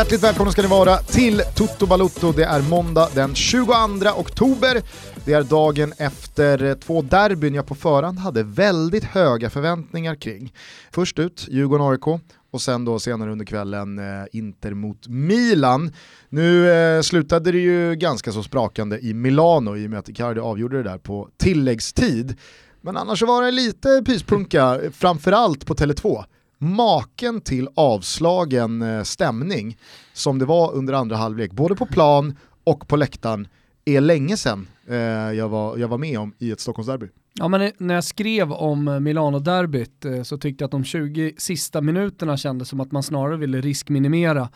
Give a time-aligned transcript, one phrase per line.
[0.00, 2.32] Hjärtligt välkomna ska ni vara till Toto Balutto.
[2.32, 3.72] Det är måndag den 22
[4.16, 4.82] oktober.
[5.24, 10.52] Det är dagen efter två derbyn jag på förhand hade väldigt höga förväntningar kring.
[10.90, 15.92] Först ut Djurgården-AIK och sen då senare under kvällen eh, Inter mot Milan.
[16.28, 20.40] Nu eh, slutade det ju ganska så sprakande i Milano i och med att Icardi
[20.40, 22.36] avgjorde det där på tilläggstid.
[22.80, 26.24] Men annars så var det lite pyspunka, framförallt på Tele2
[26.60, 29.78] maken till avslagen eh, stämning
[30.12, 33.48] som det var under andra halvlek, både på plan och på läktaren,
[33.84, 34.96] är länge sedan eh,
[35.32, 37.08] jag, var, jag var med om i ett Stockholmsderby.
[37.34, 41.34] Ja, men när jag skrev om eh, Milano-derbyt eh, så tyckte jag att de 20
[41.38, 44.48] sista minuterna kändes som att man snarare ville riskminimera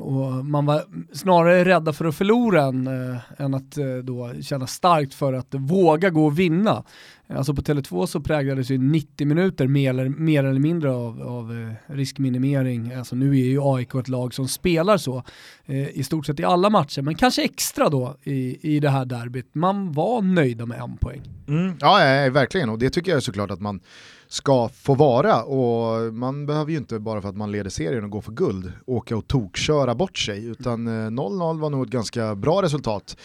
[0.00, 2.86] och man var snarare rädda för att förlora än,
[3.36, 6.84] än att då känna starkt för att våga gå och vinna.
[7.28, 11.22] Eh, alltså på Tele2 så präglades ju 90 minuter mer eller, mer eller mindre av,
[11.22, 12.92] av eh, riskminimering.
[12.92, 15.22] Alltså nu är ju AIK ett lag som spelar så
[15.66, 19.04] eh, i stort sett i alla matcher, men kanske extra då i, i det här
[19.04, 19.54] derbyt.
[19.54, 21.22] Man var nöjda med en poäng.
[21.48, 21.96] Mm, ja,
[22.32, 23.80] verkligen, och det tycker jag såklart att man
[24.28, 28.10] ska få vara och man behöver ju inte bara för att man leder serien och
[28.10, 32.34] går för guld åka och tokköra bort sig utan eh, 0-0 var nog ett ganska
[32.34, 33.16] bra resultat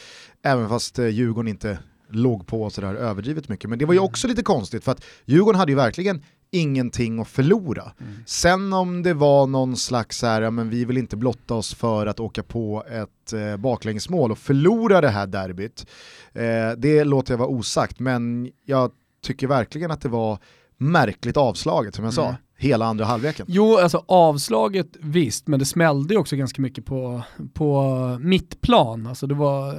[0.41, 3.69] även fast Djurgården inte låg på sådär överdrivet mycket.
[3.69, 7.27] Men det var ju också lite konstigt för att Djurgården hade ju verkligen ingenting att
[7.27, 7.91] förlora.
[7.99, 8.13] Mm.
[8.25, 12.07] Sen om det var någon slags här, ja, men vi vill inte blotta oss för
[12.07, 15.85] att åka på ett eh, baklängesmål och förlora det här derbyt.
[16.33, 18.91] Eh, det låter jag vara osagt, men jag
[19.23, 20.39] tycker verkligen att det var
[20.77, 22.33] märkligt avslaget som jag mm.
[22.33, 23.45] sa hela andra halvleken.
[23.49, 27.21] Jo, alltså avslaget visst, men det smällde också ganska mycket på,
[27.53, 29.07] på mittplan.
[29.07, 29.75] Alltså det var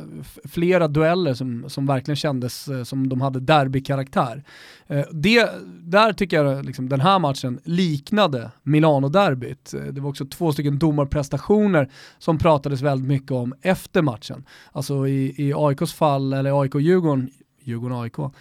[0.49, 4.45] flera dueller som, som verkligen kändes eh, som de hade derbykaraktär.
[4.87, 5.51] Eh, det,
[5.83, 9.75] där tycker jag liksom, den här matchen liknade Milano-derbyt.
[9.75, 14.45] Eh, det var också två stycken domarprestationer som pratades väldigt mycket om efter matchen.
[14.73, 17.31] Alltså i, i AIKs fall, eller AIK-Djurgården,
[17.65, 18.33] Djurgården-AIK,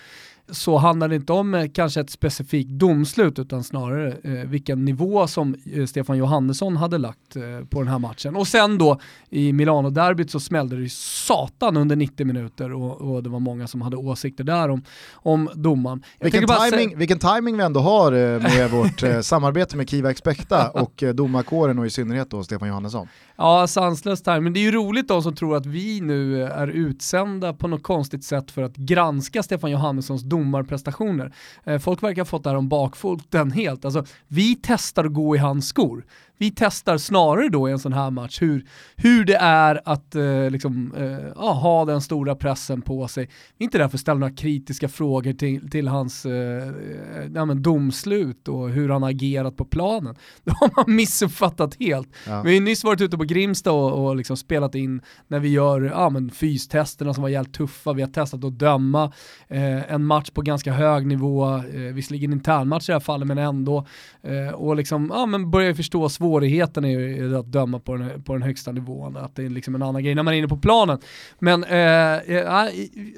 [0.52, 5.28] så handlar det inte om eh, kanske ett specifikt domslut utan snarare eh, vilken nivå
[5.28, 8.36] som eh, Stefan Johannesson hade lagt eh, på den här matchen.
[8.36, 9.00] Och sen då
[9.30, 13.68] i Milano-derbyt så smällde det ju satan under 90 minuter och, och, det var många
[13.68, 14.84] som hade åsikter där om,
[15.14, 16.04] om domaren.
[16.20, 20.70] Vilken timing, vilken timing vi ändå har eh, med vårt eh, samarbete med Kiva Expecta
[20.70, 23.08] och domarkåren och i synnerhet då Stefan Johannesson.
[23.42, 24.40] Ja, sanslöst här.
[24.40, 27.84] Men det är ju roligt de som tror att vi nu är utsända på något
[27.84, 31.34] konstigt sätt för att granska Stefan Johannessons domarprestationer.
[31.64, 33.86] Eh, folk verkar ha fått det här om bakfoten helt.
[33.86, 36.06] Alltså, vi testar att gå i hans skor
[36.40, 40.50] vi testar snarare då i en sån här match hur, hur det är att eh,
[40.50, 43.30] liksom, eh, ha den stora pressen på sig.
[43.58, 46.74] Vi är inte där för att ställa några kritiska frågor till, till hans eh,
[47.36, 50.16] ja, men domslut och hur han agerat på planen.
[50.44, 52.10] Det har man missuppfattat helt.
[52.28, 52.42] Ja.
[52.42, 55.82] Vi har nyss varit ute på Grimsta och, och liksom spelat in när vi gör
[55.82, 59.12] ja, men fystesterna som var jävligt tuffa, vi har testat att döma
[59.48, 63.38] eh, en match på ganska hög nivå, eh, visserligen internmatch i det här fallet men
[63.38, 63.86] ändå,
[64.22, 68.24] eh, och liksom, ja, men börjar förstå svårigheter svårigheten är ju att döma på den,
[68.24, 70.48] på den högsta nivån, att det är liksom en annan grej när man är inne
[70.48, 71.00] på planen.
[71.40, 72.68] Men eh, eh,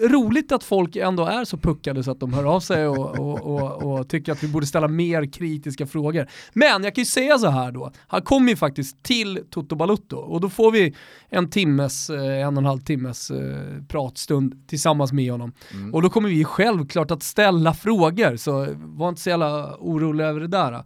[0.09, 3.41] roligt att folk ändå är så puckade så att de hör av sig och, och,
[3.41, 6.27] och, och, tycker att vi borde ställa mer kritiska frågor.
[6.53, 10.17] Men jag kan ju säga så här då, han kommer ju faktiskt till Toto Balutto
[10.17, 10.95] och då får vi
[11.29, 15.51] en timmes, eh, en och en halv timmes eh, pratstund tillsammans med honom.
[15.73, 15.93] Mm.
[15.93, 20.39] Och då kommer vi självklart att ställa frågor, så var inte så jävla orolig över
[20.39, 20.83] det där.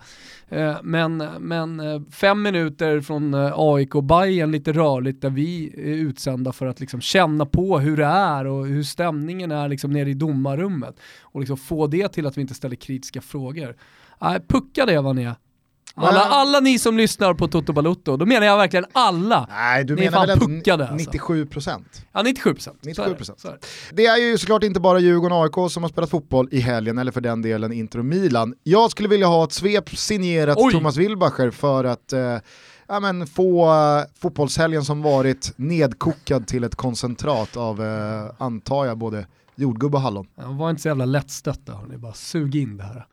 [0.50, 5.96] Eh, men, men fem minuter från eh, AIK och Bayern lite rörligt där vi är
[5.96, 10.10] utsända för att liksom känna på hur det är och hur stämningen är liksom nere
[10.10, 11.00] i domarrummet.
[11.22, 13.76] Och liksom få det till att vi inte ställer kritiska frågor.
[14.22, 15.36] Äh, pucka det vad ni är.
[15.98, 19.48] Alla, alla ni som lyssnar på Toto Balutto, då menar jag verkligen alla.
[19.50, 22.02] Nej, du ni menar väl puckade, 97% alltså.
[22.12, 23.16] Ja, 97 97
[23.92, 26.98] Det är ju såklart inte bara Djurgården och AIK som har spelat fotboll i helgen,
[26.98, 28.54] eller för den delen Inter och Milan.
[28.64, 30.72] Jag skulle vilja ha ett svep signerat Oj.
[30.74, 32.38] Thomas Wilbacher för att eh,
[32.88, 38.98] ja, men få uh, fotbollshelgen som varit nedkokad till ett koncentrat av, uh, antar jag,
[38.98, 40.28] både jordgubb och hallon.
[40.36, 41.98] Ja, var inte så jävla lättstötta, hörni.
[41.98, 43.06] bara sug in det här.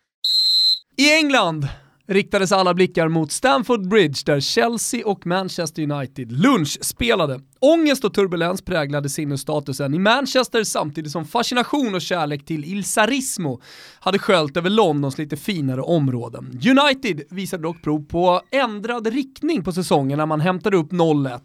[0.96, 1.68] I England
[2.12, 7.40] riktades alla blickar mot Stamford Bridge där Chelsea och Manchester United lunchspelade.
[7.60, 13.60] Ångest och turbulens präglade sinnesstatusen i Manchester samtidigt som fascination och kärlek till Il Sarismo
[14.00, 16.60] hade sköljt över Londons lite finare områden.
[16.64, 21.40] United visade dock prov på ändrad riktning på säsongen när man hämtade upp 0-1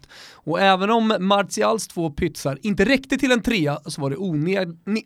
[0.48, 4.16] och även om Martials två pytsar inte räckte till en trea så var, det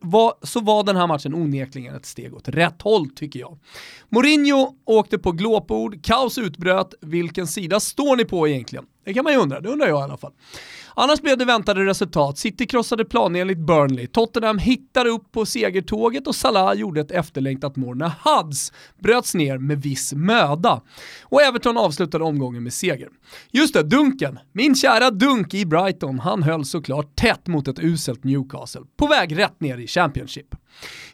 [0.01, 3.59] var, så var den här matchen onekligen ett steg åt rätt håll tycker jag.
[4.09, 8.85] Mourinho åkte på glåpord, kaos utbröt, vilken sida står ni på egentligen?
[9.05, 10.33] Det kan man ju undra, det undrar jag i alla fall.
[10.95, 12.39] Annars blev det väntade resultat.
[12.39, 17.97] City krossade planenligt Burnley, Tottenham hittade upp på segertåget och Salah gjorde ett efterlängtat mål
[17.97, 18.73] när Huds
[19.03, 20.81] bröts ner med viss möda.
[21.23, 23.09] Och Everton avslutade omgången med seger.
[23.51, 24.39] Just det, Dunken.
[24.53, 29.39] Min kära Dunk i Brighton, han höll såklart tätt mot ett uselt Newcastle, på väg
[29.39, 30.55] rätt ner i Championship.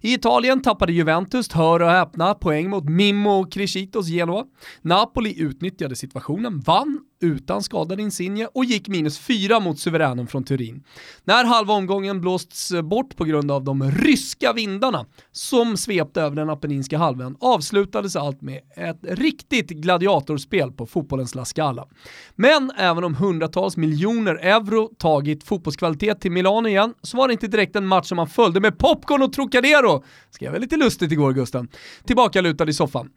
[0.01, 4.45] I Italien tappade Juventus, hör och häpna, poäng mot Mimmo och Crescitos Genoa.
[4.83, 10.85] Napoli utnyttjade situationen, vann utan skadad Insigne och gick minus fyra mot suveränen från Turin.
[11.25, 16.51] När halva omgången blåsts bort på grund av de ryska vindarna som svepte över den
[16.51, 21.89] apenninska halvön avslutades allt med ett riktigt gladiatorspel på fotbollens La Scala.
[22.35, 27.47] Men även om hundratals miljoner euro tagit fotbollskvalitet till Milano igen så var det inte
[27.47, 30.05] direkt en match som man följde med popcorn och Trocadero.
[30.31, 31.69] Skrev jag lite lustigt igår Gusten.
[32.05, 33.11] Tillbaka lutad i soffan.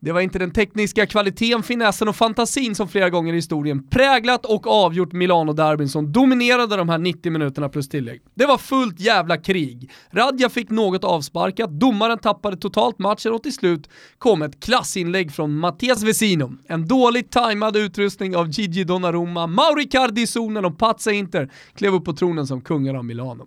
[0.00, 4.46] Det var inte den tekniska kvaliteten, finessen och fantasin som flera gånger i historien präglat
[4.46, 8.20] och avgjort Milano-derbyn som dominerade de här 90 minuterna plus tillägg.
[8.34, 9.90] Det var fullt jävla krig.
[10.10, 13.88] Radja fick något avsparkat, domaren tappade totalt matchen och till slut
[14.18, 16.52] kom ett klassinlägg från Mattias Vesino.
[16.66, 21.94] En dåligt tajmad utrustning av Gigi Donnarumma, Mauri Cardi i zonen och Pazza Inter klev
[21.94, 23.46] upp på tronen som kungar av Milano.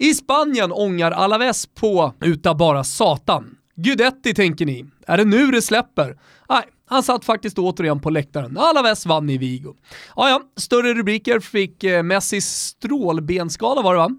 [0.00, 3.56] I Spanien ångar Alaves på uta bara satan.
[3.76, 6.18] Gudetti tänker ni, är det nu det släpper?
[6.48, 8.58] Nej, han satt faktiskt återigen på läktaren.
[8.58, 9.74] Alaves vann i Vigo.
[10.16, 14.10] Ja, ja, större rubriker fick eh, Messis strålbenskada var det va?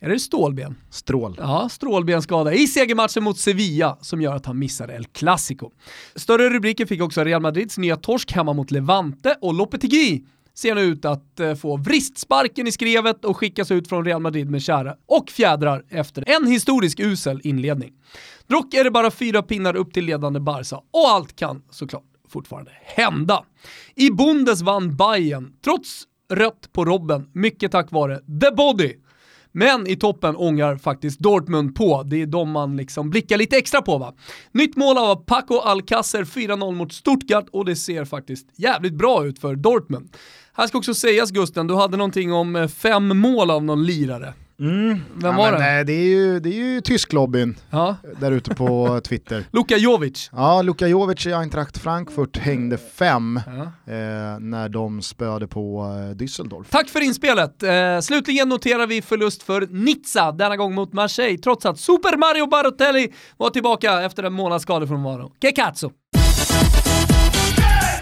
[0.00, 0.74] Är det stålben?
[0.90, 1.36] Strål.
[1.38, 5.70] Ja, strålbenskada i segermatchen mot Sevilla som gör att han missar El Clasico.
[6.14, 10.80] Större rubriker fick också Real Madrids nya torsk hemma mot Levante och Lopetegui ser nu
[10.80, 14.96] ut att eh, få vristsparken i skrevet och skickas ut från Real Madrid med kära
[15.06, 17.92] och fjädrar efter en historisk usel inledning.
[18.46, 22.70] Dock är det bara fyra pinnar upp till ledande Barca och allt kan såklart fortfarande
[22.84, 23.44] hända.
[23.94, 28.94] I Bundes vann Bayern trots rött på Robben, mycket tack vare The Body.
[29.52, 32.02] Men i toppen ångar faktiskt Dortmund på.
[32.02, 34.14] Det är de man liksom blickar lite extra på va.
[34.52, 39.38] Nytt mål av Paco Alcacer 4-0 mot Stuttgart och det ser faktiskt jävligt bra ut
[39.38, 40.16] för Dortmund.
[40.56, 44.34] Här ska också sägas Gusten, du hade någonting om eh, fem mål av någon lirare.
[44.60, 45.00] Mm.
[45.14, 45.66] Vem var men, det?
[45.66, 47.96] nej, det är ju, det är ju tysklobbyn Ja.
[48.20, 49.44] där ute på Twitter.
[49.52, 50.30] Luka Jovic.
[50.32, 53.62] Ja, Luka Jovic i Eintracht Frankfurt hängde fem Ja.
[53.92, 56.64] eh, när de spöade på eh, Düsseldorf.
[56.70, 57.62] Tack för inspelet.
[57.62, 62.46] Eh, slutligen noterar vi förlust för Nizza, denna gång mot Marseille, trots att Super Mario
[62.46, 65.32] Barotelli var tillbaka efter en månads skada från Varo.
[65.40, 65.90] Que cazzo!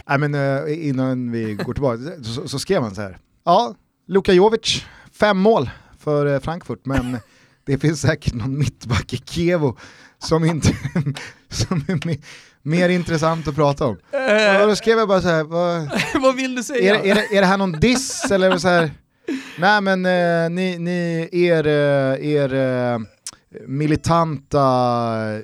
[0.09, 3.19] Nej, men, eh, innan vi går tillbaka så, så skrev han så här.
[3.45, 3.75] Ja,
[4.09, 4.85] Luka Jovic,
[5.21, 7.19] fem mål för eh, Frankfurt, men
[7.67, 9.77] det finns säkert någon mittback i Kievo
[10.19, 10.69] som, inte,
[11.49, 12.23] som är me-
[12.63, 13.97] mer intressant att prata om.
[14.61, 15.91] Och då skrev jag bara så här, vad,
[16.23, 16.97] Vad vill du säga?
[16.97, 18.91] är, är, det, är det här någon diss eller så här?
[19.59, 22.55] Nej men eh, ni, ni, er, eh, er
[23.67, 24.63] militanta,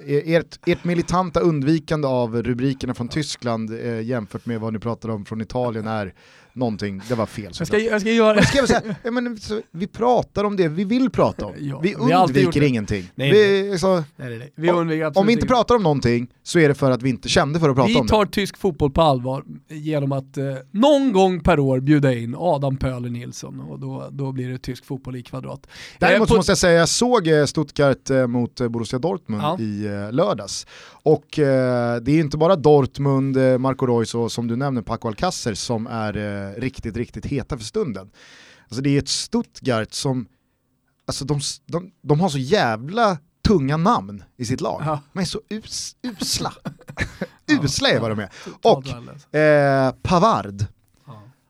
[0.07, 5.25] ert, ert militanta undvikande av rubrikerna från Tyskland eh, jämfört med vad ni pratar om
[5.25, 6.15] från Italien är
[6.57, 7.53] någonting, det var fel.
[7.59, 8.37] Jag ska, jag ska göra...
[8.37, 11.53] Jag skrev så här, ja, men, så, vi pratar om det vi vill prata om.
[11.61, 13.11] Ja, vi vi undviker ingenting.
[13.15, 14.53] Nej, vi, så, Nej.
[14.55, 17.61] Vi om vi inte pratar om någonting så är det för att vi inte kände
[17.61, 18.11] för att prata Vi om det.
[18.11, 22.77] tar tysk fotboll på allvar genom att eh, någon gång per år bjuda in Adam
[22.77, 25.67] Pöler Nilsson och då, då blir det tysk fotboll i kvadrat.
[25.99, 29.43] Däremot Eh, på- måste jag säga, jag såg eh, Stuttgart eh, mot eh, Borussia Dortmund
[29.43, 29.59] Ja.
[29.61, 30.67] i eh, lördags.
[31.03, 31.27] Och
[32.03, 36.17] det är inte bara Dortmund, Marco Reus och som du nämner Paco Alcacer som är
[36.49, 38.11] eh, riktigt, riktigt heta för stunden.
[38.65, 40.29] Alltså det är ett Stuttgart som,
[41.07, 44.83] alltså de, de, de har så jävla tunga namn i sitt lag.
[44.87, 45.01] Ja.
[45.13, 46.53] De är så us, usla.
[47.63, 48.31] usla är vad de är.
[48.63, 50.65] Och eh, Pavard.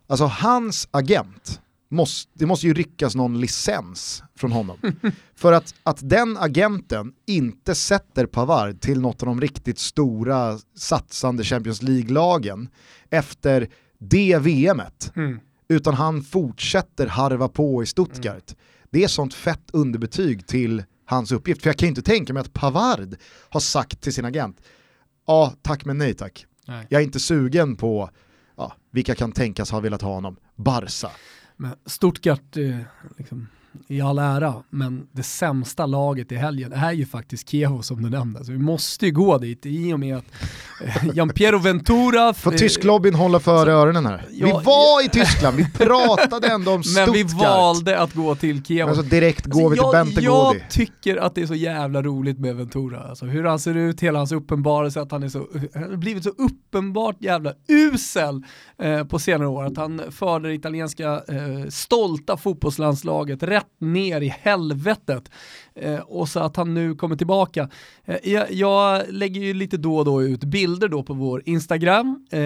[0.08, 4.78] Alltså hans agent, måste, det måste ju ryckas någon licens från honom.
[5.34, 11.44] För att, att den agenten inte sätter Pavard till något av de riktigt stora satsande
[11.44, 12.68] Champions League-lagen
[13.10, 15.40] efter det VMet, Mm.
[15.68, 18.54] utan han fortsätter harva på i Stuttgart.
[18.90, 21.62] Det är sånt fett underbetyg till hans uppgift.
[21.62, 23.16] För jag kan ju inte tänka mig att Pavard
[23.48, 24.60] har sagt till sin agent,
[25.26, 26.46] ja tack men nej tack.
[26.66, 26.86] Nej.
[26.90, 28.10] Jag är inte sugen på
[28.56, 30.36] ja, vilka kan tänkas ha velat ha honom.
[30.56, 31.10] Barca.
[31.56, 32.78] Men Stuttgart, eh,
[33.18, 33.46] liksom,
[33.88, 38.10] i all ära, men det sämsta laget i helgen är ju faktiskt Kievo som du
[38.10, 38.44] nämnde.
[38.44, 40.24] Så vi måste ju gå dit i och med att
[40.84, 42.34] eh, Gianpiero Ventura...
[42.34, 44.26] Får tysklobbyn hålla för öronen här?
[44.30, 47.06] Ja, vi var i Tyskland, vi pratade ändå om Stuttgart.
[47.06, 48.88] Men vi valde att gå till Kiev.
[48.88, 52.38] Alltså direkt går alltså, vi till Bente Jag tycker att det är så jävla roligt
[52.38, 53.00] med Ventura.
[53.00, 56.24] Alltså hur han ser ut, hela hans uppenbarelse, att han är så, han har blivit
[56.24, 58.42] så uppenbart jävla usel
[58.78, 59.64] eh, på senare år.
[59.64, 65.30] Att han för det italienska eh, stolta fotbollslandslaget rätt ner i helvetet.
[65.74, 67.68] Eh, och så att han nu kommer tillbaka.
[68.04, 72.26] Eh, jag, jag, lägger ju lite då och då ut bilder då på vår Instagram
[72.30, 72.40] eh,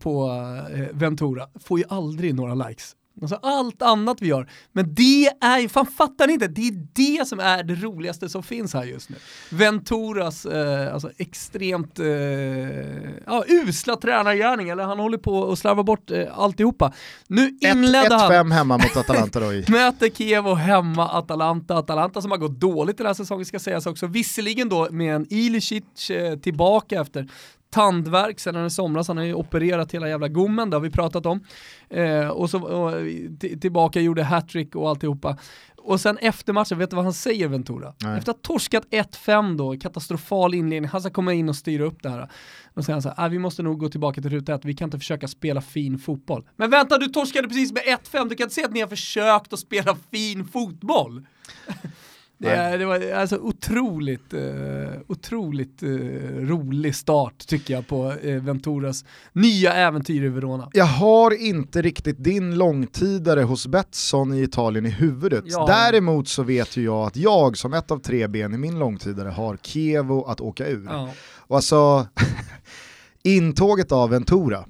[0.00, 0.30] på
[0.74, 1.48] eh, Ventura.
[1.60, 2.96] Får ju aldrig några likes.
[3.22, 4.48] Alltså allt annat vi gör.
[4.72, 6.48] Men det är ju, fan fattar ni inte?
[6.48, 9.16] Det är det som är det roligaste som finns här just nu.
[9.50, 12.06] Venturas eh, alltså extremt eh,
[13.26, 16.92] ja, usla tränargärning, eller han håller på att slarva bort eh, alltihopa.
[17.26, 18.32] Nu inledde han...
[18.32, 19.46] 1-5 hemma mot Atalanta då.
[19.72, 21.76] möter Kiev och hemma Atalanta.
[21.76, 24.06] Atalanta som har gått dåligt den här säsongen ska sägas också.
[24.06, 27.28] Visserligen då med en Ilicic eh, tillbaka efter
[27.70, 31.26] tandvärk sedan i somras, han har ju opererat hela jävla gommen, det har vi pratat
[31.26, 31.44] om.
[31.90, 32.92] Eh, och så och,
[33.60, 35.36] tillbaka, gjorde hattrick och alltihopa.
[35.86, 37.94] Och sen efter matchen, vet du vad han säger Ventura?
[37.98, 38.18] Nej.
[38.18, 42.02] Efter att ha torskat 1-5 då, katastrofal inledning, han ska komma in och styra upp
[42.02, 42.30] det här.
[42.74, 44.74] Då säger han så här, äh, vi måste nog gå tillbaka till ruta 1, vi
[44.74, 46.48] kan inte försöka spela fin fotboll.
[46.56, 49.52] Men vänta, du torskade precis med 1-5, du kan inte säga att ni har försökt
[49.52, 51.26] att spela fin fotboll.
[52.38, 54.40] Det, det, var alltså otroligt, uh,
[55.06, 55.90] otroligt uh,
[56.46, 60.70] rolig start tycker jag på uh, Venturas nya äventyr i Verona.
[60.72, 65.44] Jag har inte riktigt din långtidare hos Betsson i Italien i huvudet.
[65.46, 65.66] Ja.
[65.66, 69.28] Däremot så vet ju jag att jag som ett av tre ben i min långtidare
[69.28, 70.86] har Kevo att åka ur.
[70.90, 71.10] Ja.
[71.36, 72.06] Och alltså,
[73.22, 74.64] intåget av Ventura,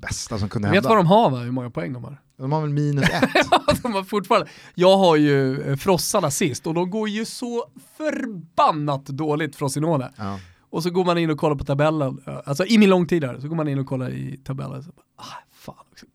[0.00, 0.80] bästa som kunde hända.
[0.80, 1.38] Vet vad de har va?
[1.38, 2.20] Hur många poäng de har?
[2.40, 3.22] De har väl minus ett?
[3.82, 4.48] de har fortfarande.
[4.74, 7.64] Jag har ju eh, frossarna sist och de går ju så
[7.96, 10.12] förbannat dåligt Frosinone.
[10.16, 10.40] Ja.
[10.70, 13.56] Och så går man in och kollar på tabellen, alltså i min långtidare, så går
[13.56, 14.82] man in och kollar i tabellen.
[14.82, 16.06] Så, ah, fan också.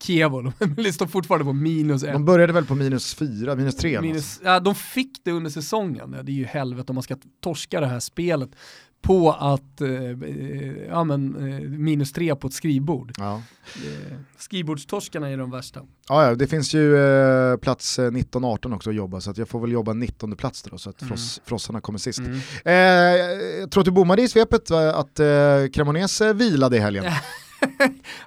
[0.76, 2.14] De står fortfarande på minus ett.
[2.14, 4.02] De började väl på minus fyra, minus tre?
[4.02, 7.80] Minus, ja, de fick det under säsongen, det är ju helvete om man ska torska
[7.80, 8.50] det här spelet
[9.06, 13.12] på att, eh, eh, ja men, eh, minus tre på ett skrivbord.
[13.18, 13.42] Ja.
[13.76, 15.82] Eh, skrivbordstorskarna är de värsta.
[16.10, 19.60] Ja, ja det finns ju eh, plats 19-18 också att jobba så att jag får
[19.60, 21.10] väl jobba 19 plats då så att mm.
[21.10, 22.20] fross, frossarna kommer sist.
[22.20, 22.40] Mm.
[22.66, 22.74] Eh,
[23.60, 25.26] jag tror att du bommade i svepet att eh,
[25.74, 27.06] Cremonese vilade i helgen.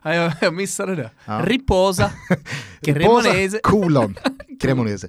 [0.02, 1.10] ja, jag, jag missade det.
[1.24, 1.42] Ja.
[1.44, 2.10] Riposa,
[2.80, 3.60] Cremonese.
[3.62, 4.18] kolon,
[4.60, 5.08] Cremonese.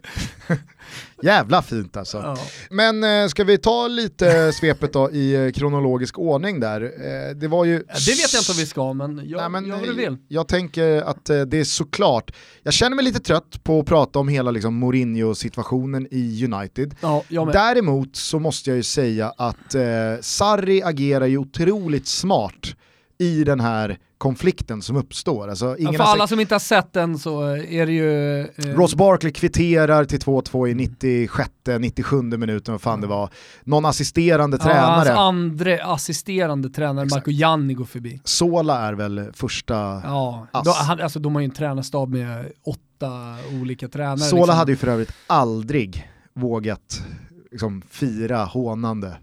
[1.24, 2.18] Jävla fint alltså.
[2.18, 2.38] Ja.
[2.70, 6.82] Men eh, ska vi ta lite svepet då i eh, kronologisk ordning där?
[6.82, 7.78] Eh, det var ju...
[7.80, 10.00] det vet jag inte om vi ska, men jag, Nej, men, jag vill.
[10.00, 12.32] Jag, jag tänker att eh, det är såklart,
[12.64, 16.96] jag känner mig lite trött på att prata om hela liksom, Mourinho-situationen i United.
[17.02, 19.82] Ja, Däremot så måste jag ju säga att eh,
[20.22, 22.76] Sarri agerar ju otroligt smart
[23.20, 25.48] i den här konflikten som uppstår.
[25.48, 28.40] Alltså, ingen ja, för alla som inte har sett den så är det ju...
[28.40, 28.76] Eh...
[28.76, 33.02] Ross Barkley kvitterar till 2-2 i 96-97 minuten, vad fan mm.
[33.02, 33.30] det var.
[33.64, 35.10] Någon assisterande ja, tränare.
[35.10, 37.18] Hans andra assisterande tränare, Exakt.
[37.28, 38.22] Marco Gianni, går förbi.
[38.24, 40.66] Sola är väl första ja, ass.
[40.66, 44.18] Då, han, alltså, de har ju en tränarstab med åtta olika tränare.
[44.18, 44.58] Sola liksom.
[44.58, 47.04] hade ju för övrigt aldrig vågat
[47.52, 49.18] liksom, fira hånande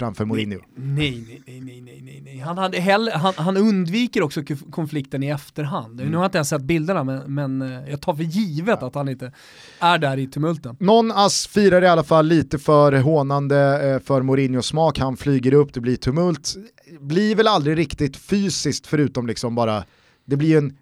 [0.00, 0.60] framför Mourinho.
[0.74, 2.38] Nej, nej, nej, nej, nej, nej, nej.
[2.38, 6.00] Han, hade hellre, han, han undviker också konflikten i efterhand.
[6.00, 6.10] Mm.
[6.10, 8.86] Nu har jag inte ens sett bilderna, men, men eh, jag tar för givet ja.
[8.86, 9.32] att han inte
[9.78, 10.76] är där i tumulten.
[10.80, 14.98] Någon ass firar i alla fall lite för hånande eh, för Mourinhos smak.
[14.98, 16.54] Han flyger upp, det blir tumult.
[17.00, 19.84] Blir väl aldrig riktigt fysiskt förutom liksom bara,
[20.24, 20.76] det blir en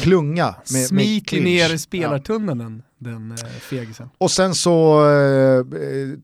[0.00, 0.54] klunga.
[0.72, 2.89] Med, Smiter med ner i spelartunneln, ja.
[3.00, 4.10] Den eh, fegisen.
[4.18, 5.64] Och sen så eh,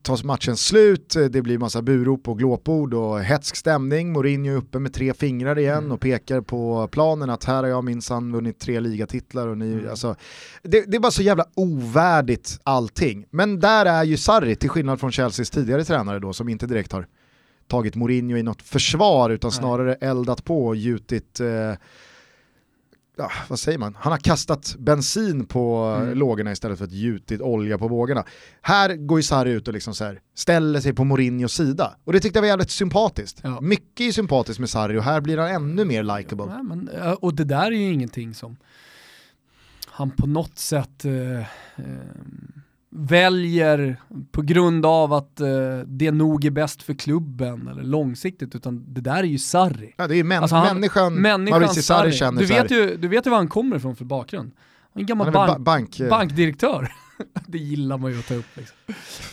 [0.01, 4.11] tas matchen slut, det blir massa burop och glåpord och hetsk stämning.
[4.11, 5.91] Mourinho är uppe med tre fingrar igen mm.
[5.91, 9.47] och pekar på planen att här har jag minsann vunnit tre ligatitlar.
[9.47, 9.89] Och ni, mm.
[9.89, 10.15] alltså,
[10.63, 13.25] det, det, är bara så jävla ovärdigt allting.
[13.29, 16.91] Men där är ju Sarri, till skillnad från Chelseas tidigare tränare då, som inte direkt
[16.91, 17.07] har
[17.67, 21.73] tagit Mourinho i något försvar utan snarare eldat på och gjutit eh,
[23.17, 26.17] ja, vad säger man, han har kastat bensin på mm.
[26.17, 28.25] lågorna istället för att gjutit olja på vågorna.
[28.61, 31.95] Här går ju Sarri ut och liksom så här, ställer sig på Mourinhos sida.
[32.03, 33.39] Och det tyckte jag var jävligt sympatiskt.
[33.43, 33.61] Ja.
[33.61, 36.45] Mycket är sympatiskt med Sarri och här blir han ännu mer likable.
[36.93, 38.57] Ja, och det där är ju ingenting som
[39.87, 41.45] han på något sätt eh, eh,
[42.89, 44.01] väljer
[44.31, 45.47] på grund av att eh,
[45.85, 49.93] det nog är bäst för klubben eller långsiktigt, utan det där är ju Sarri.
[49.97, 53.07] Ja, det är män alltså han, människan, människan Mauricio Sarri känner du vet, ju, du
[53.07, 54.51] vet ju var han kommer ifrån för bakgrund.
[54.93, 56.91] En gammal bank, ba bank, bankdirektör.
[57.47, 58.45] det gillar man ju att ta upp.
[58.53, 58.77] Liksom.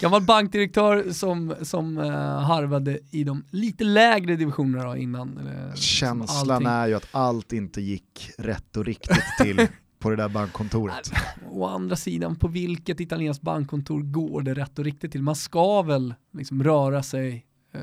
[0.01, 5.39] Gammal bankdirektör som, som uh, harvade i de lite lägre divisionerna innan.
[5.39, 9.67] Uh, Känslan är ju att allt inte gick rätt och riktigt till
[10.05, 11.13] på det där bankkontoret.
[11.51, 15.23] Å andra sidan, på vilket italienskt bankkontor går det rätt och riktigt till?
[15.23, 17.81] Man ska väl liksom röra sig eh,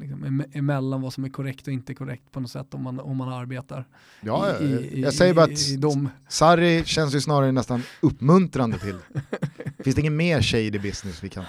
[0.00, 3.16] liksom, emellan vad som är korrekt och inte korrekt på något sätt om man, om
[3.16, 3.84] man arbetar.
[4.20, 6.08] Ja, i, i, jag säger bara att de...
[6.28, 8.98] Sarri känns ju snarare nästan uppmuntrande till.
[9.84, 11.44] Finns det ingen mer shady business vi kan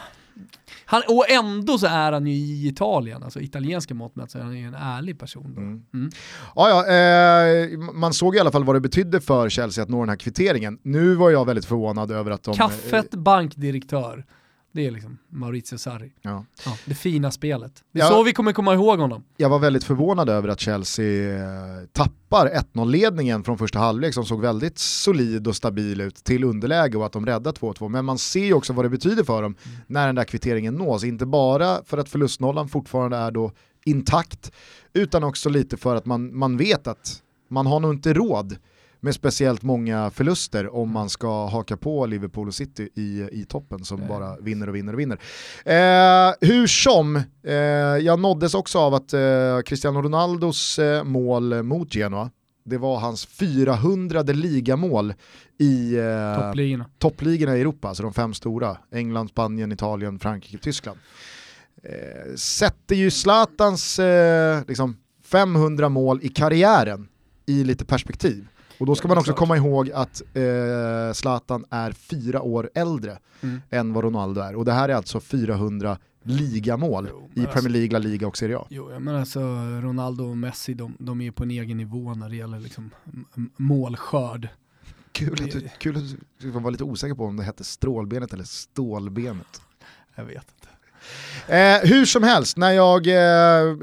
[0.92, 4.42] han, och ändå så är han ju i Italien, alltså italienska mått mätt, så är
[4.42, 5.46] han ju en ärlig person.
[5.58, 5.84] Mm.
[5.94, 6.10] Mm.
[6.56, 10.00] Ja, ja, eh, man såg i alla fall vad det betydde för Chelsea att nå
[10.00, 10.80] den här kvitteringen.
[10.84, 12.56] Nu var jag väldigt förvånad över att de...
[12.56, 14.26] Kaffet bankdirektör.
[14.72, 16.12] Det är liksom Maurizio Sarri.
[16.22, 16.46] Ja.
[16.66, 16.78] ja.
[16.86, 17.84] det fina spelet.
[17.92, 19.24] Det är ja, så vi kommer komma ihåg honom.
[19.38, 24.42] Jag var väldigt förvånad över att Chelsea eh, tappar 1-0-ledningen från första halvlek som såg
[24.42, 27.90] väldigt solid och stabil ut till underläge och att de räddar 2-2.
[27.90, 29.78] Men man ser ju också vad det betyder för dem mm.
[29.88, 31.04] när den där kvitteringen nås.
[31.04, 33.52] Inte bara för att förlustnollan fortfarande är då
[33.86, 34.52] intakt,
[34.94, 38.58] utan också lite för att man, man vet att man har nog inte råd
[39.00, 43.84] med speciellt många förluster om man ska haka på Liverpool och City i, i toppen
[43.84, 45.18] som bara vinner och vinner och vinner.
[45.66, 47.54] Eh, hur som, eh,
[48.02, 52.30] jag nåddes också av att eh, Cristiano Ronaldos eh, mål mot Genoa,
[52.66, 55.14] det var hans 400 ligamål
[55.58, 56.86] i eh, toppligorna.
[56.98, 60.98] toppligorna i Europa, alltså de fem stora, England, Spanien, Italien, Frankrike, Tyskland.
[61.84, 67.08] Eh, sätter ju Zlatans eh, liksom 500 mål i karriären
[67.46, 68.48] i lite perspektiv.
[68.80, 73.62] Och då ska man också komma ihåg att eh, Zlatan är fyra år äldre mm.
[73.70, 74.56] än vad Ronaldo är.
[74.56, 78.38] Och det här är alltså 400 ligamål jo, i Premier alltså- League, La Liga och
[78.38, 78.66] Serie A.
[78.70, 79.40] Jo, men alltså
[79.82, 82.90] Ronaldo och Messi, de, de är på en egen nivå när det gäller liksom
[83.58, 84.50] målskörd.
[85.12, 86.04] Kul att, du, kul att
[86.42, 89.62] du var lite osäker på om det hette strålbenet eller stålbenet.
[90.16, 90.70] Jag vet inte.
[91.48, 93.78] Eh, hur som helst, när jag eh,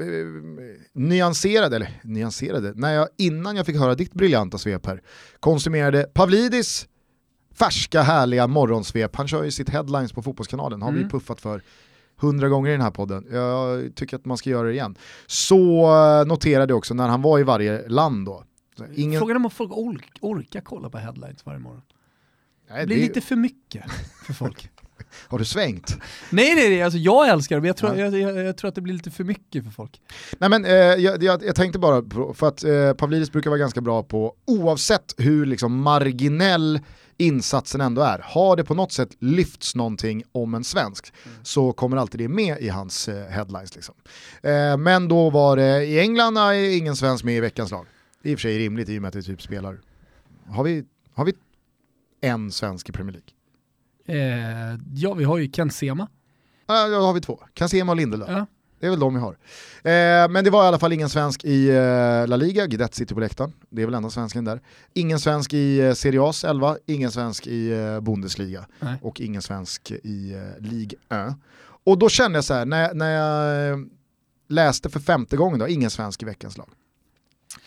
[0.97, 5.01] nyanserade, eller nyanserade, när jag innan jag fick höra ditt briljanta svep här,
[5.39, 6.87] konsumerade Pavlidis
[7.53, 11.03] färska härliga morgonsvep, han kör ju sitt headlines på Fotbollskanalen, har mm.
[11.03, 11.61] vi puffat för
[12.17, 14.95] hundra gånger i den här podden, jag tycker att man ska göra det igen.
[15.27, 18.43] Så eh, noterade jag också när han var i varje land då.
[18.95, 19.19] Ingen...
[19.19, 21.81] Frågan är om folk ork orkar kolla på headlines varje morgon.
[22.69, 23.03] Nej, det blir det...
[23.03, 23.91] lite för mycket
[24.25, 24.69] för folk.
[25.27, 25.97] Har du svängt?
[26.29, 28.05] Nej, nej, nej alltså jag älskar det, men jag tror, ja.
[28.05, 30.01] jag, jag, jag, tror att det blir lite för mycket för folk.
[30.39, 33.81] Nej, men, eh, jag, jag, tänkte bara, på, för att eh, Pavlidis brukar vara ganska
[33.81, 36.79] bra på, oavsett hur liksom, marginell
[37.17, 41.37] insatsen ändå är, har det på något sätt lyfts någonting om en svensk mm.
[41.43, 43.75] så kommer alltid det med i hans eh, headlines.
[43.75, 43.95] Liksom.
[44.41, 47.85] Eh, men då var det, i England är ingen svensk med i veckans lag.
[48.21, 49.79] Det är i och för sig rimligt i och med att vi typ spelar,
[50.49, 51.33] har vi, har vi
[52.21, 53.36] en svensk i Premier League?
[54.07, 56.07] Eh, ja, vi har ju Ken Sema.
[56.67, 57.39] Ja, då har vi två.
[57.53, 58.29] Ken Sema och Lindelöf.
[58.29, 58.45] Ja.
[58.79, 59.31] Det är väl de vi har.
[59.83, 63.15] Eh, men det var i alla fall ingen svensk i eh, La Liga, Guidet sitter
[63.15, 63.53] på läktaren.
[63.69, 64.61] Det är väl enda svensken där.
[64.93, 68.99] Ingen svensk i eh, Serie A's 11, ingen svensk i eh, Bundesliga Nej.
[69.01, 71.35] och ingen svensk i eh, Ligue 1.
[71.83, 73.77] Och då kände jag så här, när, när jag eh,
[74.49, 76.69] läste för femte gången då, ingen svensk i veckans lag.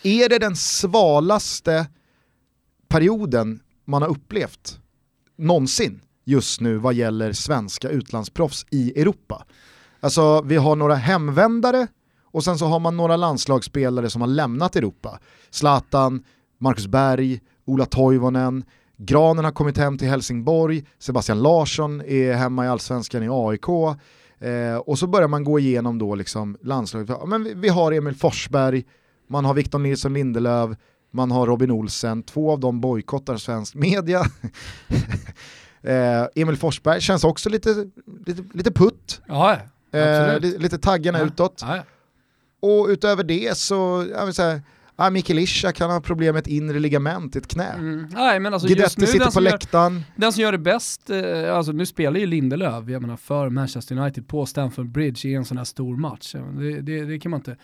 [0.03, 1.87] Är det den svalaste
[2.87, 4.79] perioden man har upplevt
[5.37, 9.45] någonsin just nu vad gäller svenska utlandsproffs i Europa.
[9.99, 11.87] Alltså vi har några hemvändare
[12.23, 15.19] och sen så har man några landslagsspelare som har lämnat Europa.
[15.49, 16.23] Zlatan,
[16.57, 18.63] Marcus Berg, Ola Toivonen,
[18.97, 23.67] Granen har kommit hem till Helsingborg, Sebastian Larsson är hemma i allsvenskan i AIK.
[24.39, 27.27] Eh, och så börjar man gå igenom då liksom landslaget.
[27.27, 28.83] Men vi, vi har Emil Forsberg,
[29.27, 30.77] man har Victor Nilsson Lindelöf,
[31.11, 34.21] man har Robin Olsen, två av dem bojkottar svensk media.
[35.83, 37.89] Eh, Emil Forsberg känns också lite,
[38.25, 39.21] lite, lite putt.
[39.27, 39.57] Ja,
[39.91, 41.25] eh, lite taggarna ja.
[41.25, 41.61] utåt.
[41.61, 41.83] Ja.
[42.61, 44.61] Och utöver det så, jag vill säga,
[45.01, 47.73] Ah, Mikael Ishak kan ha problem med ett inre ligament i ett knä.
[47.73, 48.07] Mm.
[48.11, 49.93] Nej, men alltså Guidetti sitter på läktaren.
[49.93, 53.49] Gör, den som gör det bäst, eh, alltså nu spelar ju Lindelöf, jag menar för
[53.49, 56.35] Manchester United på Stamford Bridge i en sån här stor match.
[56.59, 57.57] Det, det, det kan man inte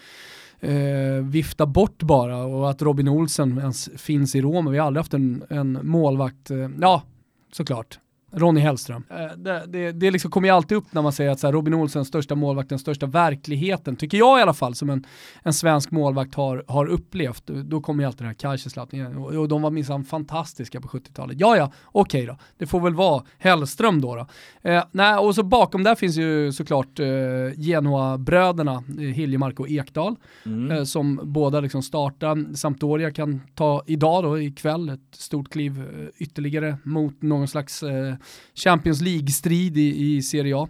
[0.60, 4.72] eh, vifta bort bara och att Robin Olsen ens finns i Rom.
[4.72, 7.04] Vi har aldrig haft en, en målvakt, eh, ja
[7.52, 8.00] såklart,
[8.38, 9.04] Ronny Hellström.
[9.10, 11.52] Eh, det, det, det liksom kommer ju alltid upp när man säger att så här,
[11.52, 15.06] Robin Olsen, största målvakt, den största verkligheten, tycker jag i alla fall, som en,
[15.44, 17.48] en svensk målvakt har, har upplevt.
[17.48, 21.40] Då kommer ju alltid den här Kaiserslautern och, och de var minsann fantastiska på 70-talet.
[21.40, 22.38] Ja, ja, okej okay då.
[22.58, 24.16] Det får väl vara Hellström då.
[24.16, 24.28] då.
[24.70, 27.08] Eh, nej, och så bakom där finns ju såklart eh,
[27.56, 30.72] Genoa-bröderna, eh, Hiljemark och Ekdal, mm.
[30.72, 32.56] eh, som båda liksom startar.
[32.56, 38.16] Sampdoria kan ta idag då, ikväll, ett stort kliv eh, ytterligare mot någon slags eh,
[38.56, 40.68] Champions League-strid i, i Serie A.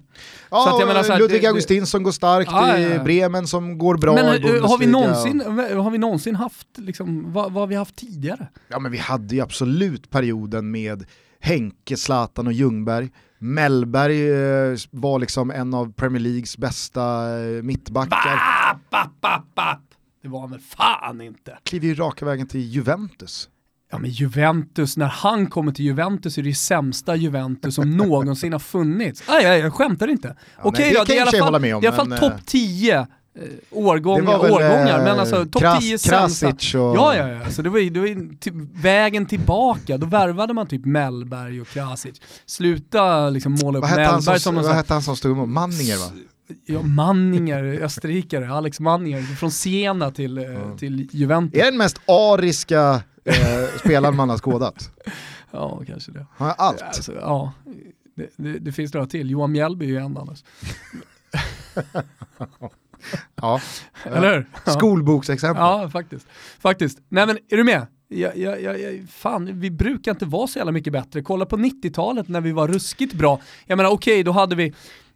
[0.51, 2.99] Ja, Så att jag menar så här, Ludvig det- Augustinsson går starkt Ja, i.
[2.99, 4.67] Bremen som går bra Men i eh, Bundesliga.
[4.67, 5.41] har vi, någonsin,
[5.83, 8.47] har vi någonsin haft, liksom, vad, vad har vi haft tidigare?
[8.67, 11.05] Ja men vi hade ju absolut perioden med
[11.39, 13.09] Henke, Zlatan och Ljungberg.
[13.39, 18.39] Mellberg eh, var liksom en av Premier Leagues bästa eh, mittbackar.
[18.71, 19.79] Bap, bap, bap, bap.
[20.21, 21.57] Det var han väl fan inte.
[21.63, 23.49] Kliver ju raka vägen till Juventus.
[23.91, 28.51] Ja men Juventus, när han kommer till Juventus är det ju sämsta Juventus som någonsin
[28.51, 29.23] har funnits.
[29.27, 30.35] Nej, jag, jag skämtar inte.
[30.61, 32.31] Okej nej, det då, det är i alla fall, om, i alla fall men, topp
[32.33, 33.05] eh, 10 eh,
[33.71, 36.47] årgångar, väl, årgångar, eh, men alltså topp Kras- 10 sämsta.
[36.47, 40.05] Och- Ja, ja, ja, så det var ju, det var ju till, vägen tillbaka, då
[40.05, 42.21] värvade man typ Mellberg och Krasic.
[42.45, 45.49] Sluta liksom måla upp Mellberg som, som vad hette han som stod emot?
[45.49, 46.11] Manninger va?
[46.65, 50.43] Ja, Manninger, österrikare, Alex Manninger, från Siena till, eh,
[50.79, 51.61] till Juventus.
[51.61, 54.89] Är den mest ariska eh, spelaren man har skådat?
[55.51, 56.25] Ja, kanske det.
[56.37, 56.81] Han har allt.
[56.81, 57.53] Alltså, ja,
[58.15, 59.29] det, det, det finns några till.
[59.29, 60.43] Johan Mjällby är ju en annars.
[63.35, 63.61] Ja.
[64.03, 64.45] Eller hur?
[64.65, 64.71] Ja.
[64.71, 65.63] Skolboksexempel.
[65.63, 66.27] Ja, faktiskt.
[66.59, 66.99] Faktiskt.
[67.09, 67.87] Nej men, är du med?
[68.07, 71.21] Jag, jag, jag, fan, vi brukar inte vara så jävla mycket bättre.
[71.21, 73.39] Kolla på 90-talet när vi var ruskigt bra.
[73.65, 74.73] Jag menar okej, då hade vi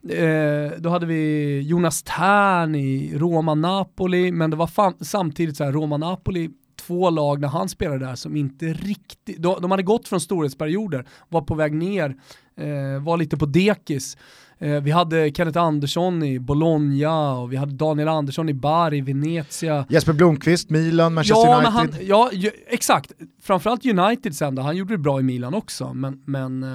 [0.08, 5.72] eh, då hade vi Jonas Tern i Roma-Napoli, men det var fan, samtidigt så här
[5.72, 6.50] Roma-Napoli,
[6.86, 11.06] två lag när han spelade där som inte riktigt, de, de hade gått från storhetsperioder,
[11.28, 12.16] var på väg ner,
[12.56, 14.16] eh, var lite på dekis.
[14.62, 19.86] Eh, vi hade Kenneth Andersson i Bologna och vi hade Daniel Andersson i Bari, Venezia.
[19.88, 21.72] Jesper Blomqvist, Milan, Manchester Ja, United.
[21.72, 23.12] men han, ja, ju, exakt.
[23.42, 26.68] Framförallt United sen då, han gjorde det bra i Milan också, men, men eh,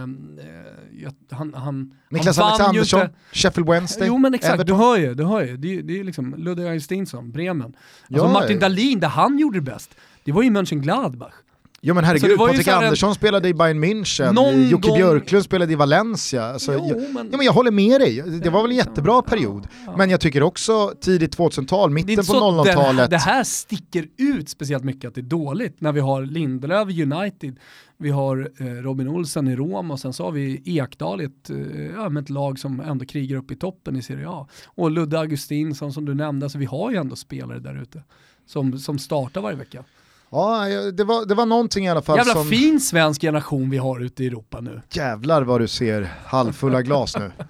[1.04, 4.78] jag- han, han, Niklas han Alexandersson, inte- Sheffield Wednesday, Jo men exakt, Everton.
[4.78, 5.58] du hör ju, du hör ju.
[5.58, 7.66] Det, är- det är liksom Ludvig Augustinsson, Bremen.
[7.66, 8.60] Alltså Ja, Martin.
[8.60, 11.34] Dahlin, där han gjorde det bäst, det var ju Mönchengladbach.
[11.82, 14.70] Jo men Alltså, herregud, ju Patrik så här en- Andersson spelade i Bayern München, Någon
[14.70, 16.44] Jocke gång- Björklund spelade i Valencia.
[16.46, 19.22] Alltså, Jo, jag, men- ja, men jag håller med dig, det var väl en jättebra
[19.22, 19.68] period.
[19.86, 19.98] ja.
[19.98, 23.10] Men jag tycker också tidigt 2000-tal, Det är mitten på så att det, 00-talet.
[23.10, 27.56] det här sticker ut speciellt mycket att det är dåligt när vi har Lindelöf United,
[27.98, 31.50] vi har eh, Robin Olsen i Rom och sen så har vi Ekdal i ett,
[31.50, 34.48] eh, ett lag som ändå krigar upp i toppen i Serie A.
[34.66, 38.04] Och Ludde Augustinsson som du nämnde, alltså vi har ju ändå spelare där ute
[38.46, 39.84] som, som startar varje vecka.
[40.32, 42.46] Ja, det var, det var någonting i alla fall Jävla som...
[42.46, 44.82] fin svensk generation vi har ute i Europa nu.
[44.92, 47.32] Jävlar vad du ser halvfulla glas nu.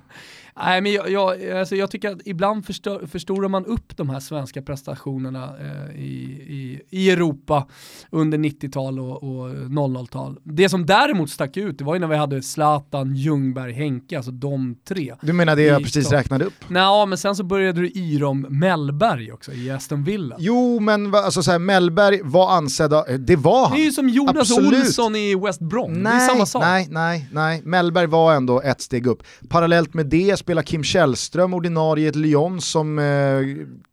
[0.59, 4.19] Nej, men jag, jag, alltså jag tycker att ibland förstör, förstorar man upp de här
[4.19, 6.13] svenska prestationerna eh, i,
[6.47, 7.67] i, i Europa
[8.11, 10.39] under 90-tal och, och 00-tal.
[10.43, 14.31] Det som däremot stack ut, det var ju när vi hade Zlatan, Ljungberg, Henke, alltså
[14.31, 15.15] de tre.
[15.21, 16.53] Du menar det jag precis räknade upp?
[16.67, 20.35] Nej, men sen så började du yra om Mellberg också i Aston Villa.
[20.39, 23.77] Jo, men alltså, så här, Mellberg var ansedda, eh, det var han.
[23.77, 24.79] Det är ju som Jonas Absolut.
[24.85, 26.61] Olsson i West Brom, det är Nej, samma sak.
[26.61, 27.61] nej, nej, nej.
[27.63, 29.23] Mellberg var ändå ett steg upp.
[29.49, 33.05] Parallellt med det spelar Kim Källström ordinarie i ett Lyon som eh,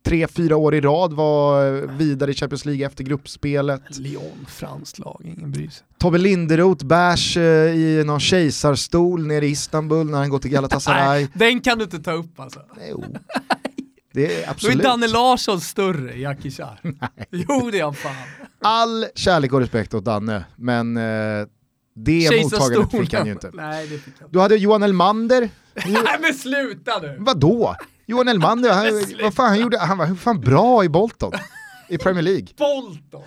[0.05, 3.99] tre, fyra år i rad var eh, vidare i Champions League efter gruppspelet.
[3.99, 5.87] Lyon, franskt lag, ingen bryr sig.
[5.99, 7.43] Tobbe Linderoth bärs eh,
[7.75, 11.21] i någon kejsarstol nere i Istanbul när han går till Galatasaray.
[11.21, 12.61] Nej, den kan du inte ta upp alltså.
[12.90, 13.05] Jo.
[14.12, 14.83] Det är Då är absolut.
[14.83, 16.81] Danne Larsson större i Akishar.
[17.31, 18.12] Jo det är han fan.
[18.62, 21.47] All kärlek och respekt åt Danne, men eh,
[21.94, 23.50] det mottagandet fick han ju inte.
[23.54, 24.28] Nej det fick han.
[24.33, 25.40] Du hade Johan Elmander,
[25.74, 27.16] Nej men sluta nu!
[27.18, 27.76] vadå?
[28.07, 28.87] Johan Elmander, han,
[29.22, 31.33] vad fan, han, gjorde, han var fan bra i Bolton
[31.88, 32.46] i Premier League.
[32.57, 33.22] Bolton!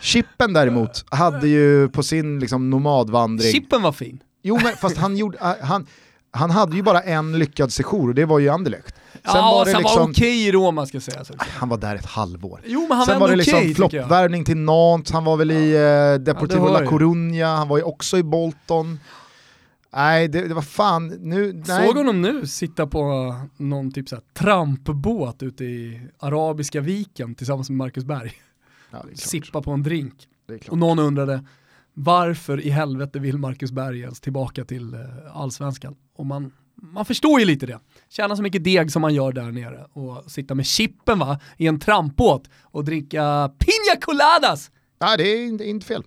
[0.00, 4.22] Chippen däremot hade ju på sin liksom, nomadvandring, Chippen var fin.
[4.42, 5.86] jo men fast han, gjorde, han,
[6.30, 8.94] han hade ju bara en lyckad sejour och det var ju Anderlecht.
[9.12, 11.24] Sen ja, var det sen var liksom, okej i Roma ska jag säga.
[11.24, 11.34] Så.
[11.38, 12.60] han var där ett halvår.
[12.64, 13.90] Jo men han Sen var var det okej liksom jag.
[13.90, 16.90] floppvärvning till Nantes, han var väl i eh, Deportivo hör La.
[16.90, 19.00] Coruña, han var ju också i Bolton.
[19.92, 21.86] Nej, det, det var fan, nu, nej.
[21.86, 27.76] Såg honom nu sitta på någon typ såhär trampbåt ute i Arabiska viken tillsammans med
[27.76, 28.32] Marcus Berg.
[28.90, 29.04] Ja.
[29.14, 30.28] Sippa på en drink.
[30.68, 31.44] Och någon undrade
[31.94, 35.00] varför i helvete vill Marcus Berg ens tillbaka till eh,
[35.32, 35.96] allsvenskan?
[36.20, 37.78] Och man, man förstår ju lite det.
[38.08, 41.66] Tjäna så mycket deg som man gör där nere och sitta med chippen va, i
[41.66, 44.70] en trampbåt och dricka piña coladas.
[45.00, 46.02] Nej, det är inte, inte fel.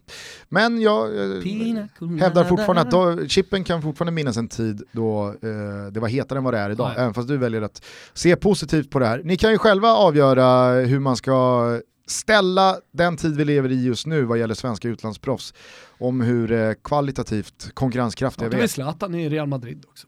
[0.49, 5.91] Men jag eh, hävdar fortfarande att då, chippen kan fortfarande minnas en tid då eh,
[5.91, 7.01] det var hetare än vad det är idag, ja.
[7.01, 9.21] även fast du väljer att se positivt på det här.
[9.23, 14.07] Ni kan ju själva avgöra hur man ska ställa den tid vi lever i just
[14.07, 15.53] nu vad gäller svenska utlandsproffs,
[16.03, 18.67] om hur eh, kvalitativt konkurrenskraftiga Ja, vi är.
[18.67, 20.07] Zlatan i Real Madrid också.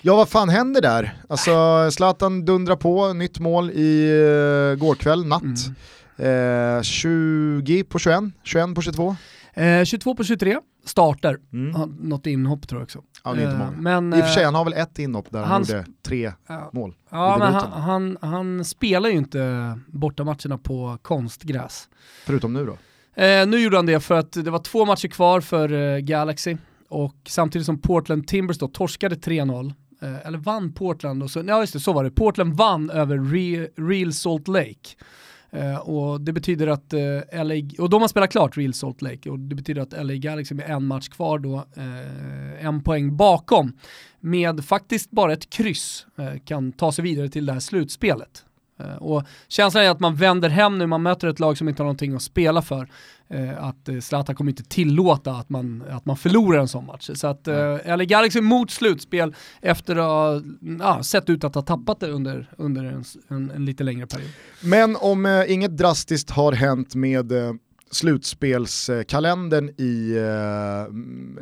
[0.00, 1.22] Ja, vad fan händer där?
[1.28, 5.42] Alltså, Zlatan dundrar på, nytt mål i uh, går kväll, natt.
[6.16, 9.16] Eh, 20 på 21, 21 på 22.
[9.54, 11.38] Eh, 22 på 23, starter.
[11.52, 11.96] Mm.
[12.00, 13.02] Något inhopp tror jag också.
[13.24, 14.00] Ja, det är inte Eh, många.
[14.00, 16.32] Men, I och för sig, eh, han har väl ett inhopp där han, gjorde tre
[16.48, 16.94] ja, mål.
[17.10, 21.88] ja, men han, han, han spelar ju inte bortamatcherna på konstgräs.
[22.24, 22.76] Förutom nu då.
[23.18, 26.56] Eh, nu gjorde han det för att det var två matcher kvar för eh, Galaxy
[26.88, 31.60] och samtidigt som Portland Timbers då torskade 3-0, eh, eller vann Portland, och så, ja
[31.60, 32.10] just det, så var det.
[32.10, 34.96] Portland vann över Re, Real Salt Lake.
[35.50, 39.30] Eh, och det betyder att eh, LA, och de har spelat klart Real Salt Lake
[39.30, 43.72] och det betyder att LA Galaxy med en match kvar då, eh, en poäng bakom,
[44.20, 48.44] med faktiskt bara ett kryss eh, kan ta sig vidare till det här slutspelet.
[48.78, 51.82] Eh, Och känslan är att man vänder hem nu, man möter ett lag som inte
[51.82, 52.88] har någonting att spela för.
[53.30, 57.10] Eh, Att eh, Zlatan kommer inte tillåta att man, att man förlorar en sån match.
[57.14, 57.46] Så att
[57.86, 60.42] LA Galaxy mot slutspel efter att
[60.80, 64.30] ha sett ut att ha tappat det under, under en, en, en lite längre period.
[64.62, 67.52] Men om eh, inget drastiskt har hänt med eh,
[67.90, 70.92] slutspelskalendern i eh,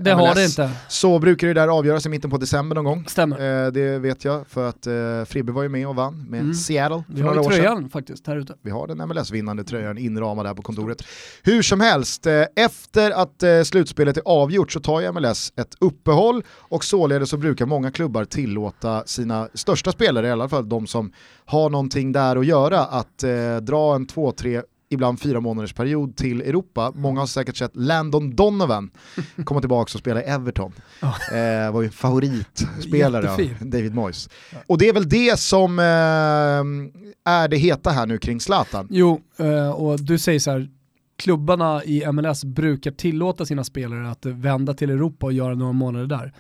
[0.01, 0.71] Det har MLS, det inte.
[0.89, 3.05] så brukar det där avgöras i mitten på december någon gång.
[3.09, 3.65] Stämmer.
[3.67, 4.93] Eh, det vet jag för att eh,
[5.27, 6.55] Fribbe var ju med och vann med Mm.
[6.55, 7.61] Seattle för Vi har några ju år sedan.
[7.65, 8.55] tröjan faktiskt här ute.
[8.63, 11.03] Vi har den MLS-vinnande tröjan inramad här på kontoret.
[11.43, 15.75] Hur som helst, eh, efter att eh, slutspelet är avgjort så tar ju MLS ett
[15.81, 20.87] uppehåll och således så brukar många klubbar tillåta sina största spelare, i alla fall de
[20.87, 21.13] som
[21.45, 26.17] har någonting där att göra, att eh, dra en två, tre ibland fyra månaders period
[26.17, 26.93] till Europa.
[26.95, 28.91] Många har säkert sett Landon Donovan
[29.45, 30.73] komma tillbaka och spela i Everton.
[31.33, 33.41] Eh, var ju favoritspelare av.
[33.61, 34.29] David Moyes.
[34.67, 35.85] Och det är väl det som eh,
[37.33, 38.87] är det heta här nu kring Zlatan.
[38.91, 40.69] Jo, eh, och du säger så här,
[41.17, 46.07] klubbarna i MLS brukar tillåta sina spelare att vända till Europa och göra några månader
[46.07, 46.33] där.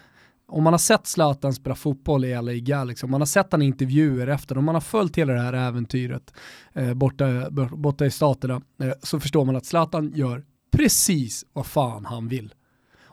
[0.48, 3.62] Om man har sett Zlatan spela fotboll i LA Galaxy, om man har sett han
[3.62, 6.34] i intervjuer efter, om man har följt hela det här äventyret
[6.72, 12.04] eh, borta, borta i staterna, eh, så förstår man att Zlatan gör precis vad fan
[12.04, 12.54] han vill.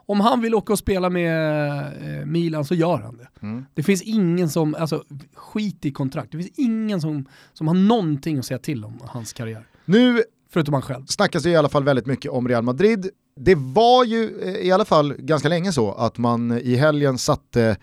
[0.05, 3.27] Om han vill åka och spela med eh, Milan så gör han det.
[3.41, 3.65] Mm.
[3.73, 8.39] Det finns ingen som, alltså skit i kontrakt, det finns ingen som, som har någonting
[8.39, 9.67] att säga till om hans karriär.
[9.85, 11.05] Nu Förutom han själv.
[11.05, 13.09] snackas det i alla fall väldigt mycket om Real Madrid.
[13.35, 17.77] Det var ju eh, i alla fall ganska länge så att man i helgen satte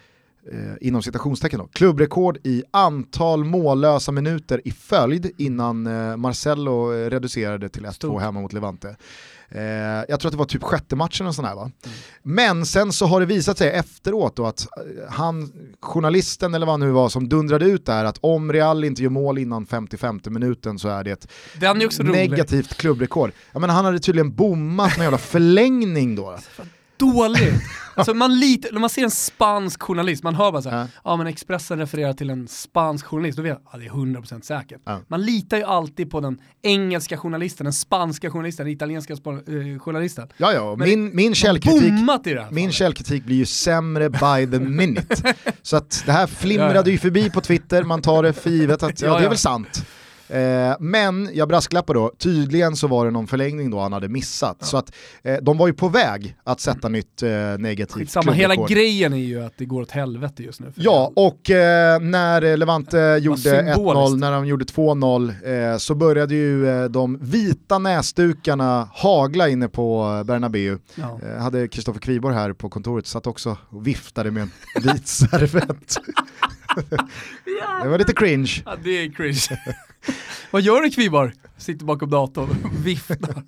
[0.52, 7.10] eh, inom citationstecken då, klubbrekord i antal mållösa minuter i följd innan eh, Marcelo eh,
[7.10, 8.22] reducerade till 1-2 Stort.
[8.22, 8.96] hemma mot Levante.
[9.50, 9.62] Eh,
[10.08, 11.70] jag tror att det var typ sjätte matchen och sån här va.
[12.22, 16.72] Men sen så har det visat sig efteråt då att eh, han, journalisten eller vad
[16.72, 20.20] han nu var som dundrade ut där att om Real inte gör mål innan 55
[20.26, 21.28] minuten så är det ett
[21.98, 23.32] Den är negativt klubbrekord.
[23.52, 26.38] Jag menar, han hade tydligen bommat någon jävla förlängning då.
[27.00, 27.62] Dåligt.
[27.94, 30.86] Alltså man lite, när man ser en spansk journalist, man hör bara såhär, Ja.
[31.04, 31.16] ja.
[31.16, 34.80] men Expressen refererar till en spansk journalist, då vet jag, ja det är 100% säkert.
[34.84, 35.00] Ja.
[35.08, 40.28] Man litar ju alltid på den engelska journalisten, den spanska journalisten, den italienska eh, journalisten.
[40.36, 41.92] Ja, ja, Men min, min källkritik
[42.50, 45.34] min källkritik blir ju sämre by the minute.
[45.62, 49.00] Så att det här flimrade ju förbi på Twitter, man tar det för givet att
[49.02, 49.84] ja, det är väl sant.
[50.30, 54.64] Eh, men jag brasklappar då, tydligen så var det någon förlängning då han hade missat.
[54.64, 58.54] Så att eh, de var ju på väg att sätta nytt eh, negativt Skitsamma, hela
[58.56, 60.72] grejen är ju att det går åt helvete just nu.
[60.74, 63.78] Ja, och eh, när Levante gjorde symboliskt.
[63.78, 69.68] 1-0, när de gjorde 2-0, eh, så började ju eh, de vita näsdukarna hagla inne
[69.68, 70.78] på eh, Bernabéu.
[70.94, 71.20] Ja.
[71.22, 74.50] Eh, hade Kristoffer Kviborg här på kontoret, satt också och viftade med en
[74.82, 75.96] vit servett.
[77.82, 78.62] det var lite cringe.
[78.64, 79.40] Ja, det är cringe.
[80.50, 81.32] Vad gör du Kvibar?
[81.56, 83.44] Sitter bakom datorn och viftar.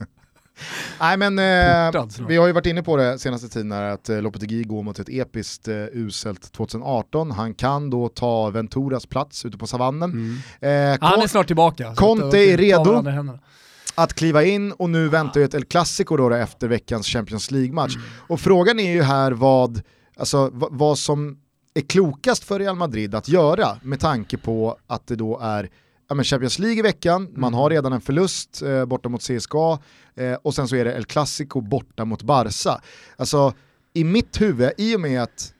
[1.00, 4.22] Nej men eh, vi har ju varit inne på det senaste tiden här att eh,
[4.22, 7.30] Lopetegui går mot ett episkt eh, uselt 2018.
[7.30, 10.10] Han kan då ta Venturas plats ute på savannen.
[10.60, 10.92] Mm.
[10.92, 11.94] Eh, Han är snart tillbaka.
[11.94, 13.04] Conte är redo.
[13.94, 17.50] att kliva in och nu väntar ju ett El Clasico då, då efter veckans Champions
[17.50, 17.96] League-match.
[18.28, 19.82] Och frågan är ju här vad,
[20.16, 21.38] alltså, vad som
[21.74, 25.70] är klokast för Real Madrid att göra med tanke på att det då är
[26.12, 29.79] ja, men Champions League i veckan, man har redan en förlust eh, borta mot CSKA
[30.14, 32.81] eh, och sen så är det El Clasico borta mot Barca.
[33.16, 33.55] Alltså
[33.92, 35.55] i mitt huvud, i och med att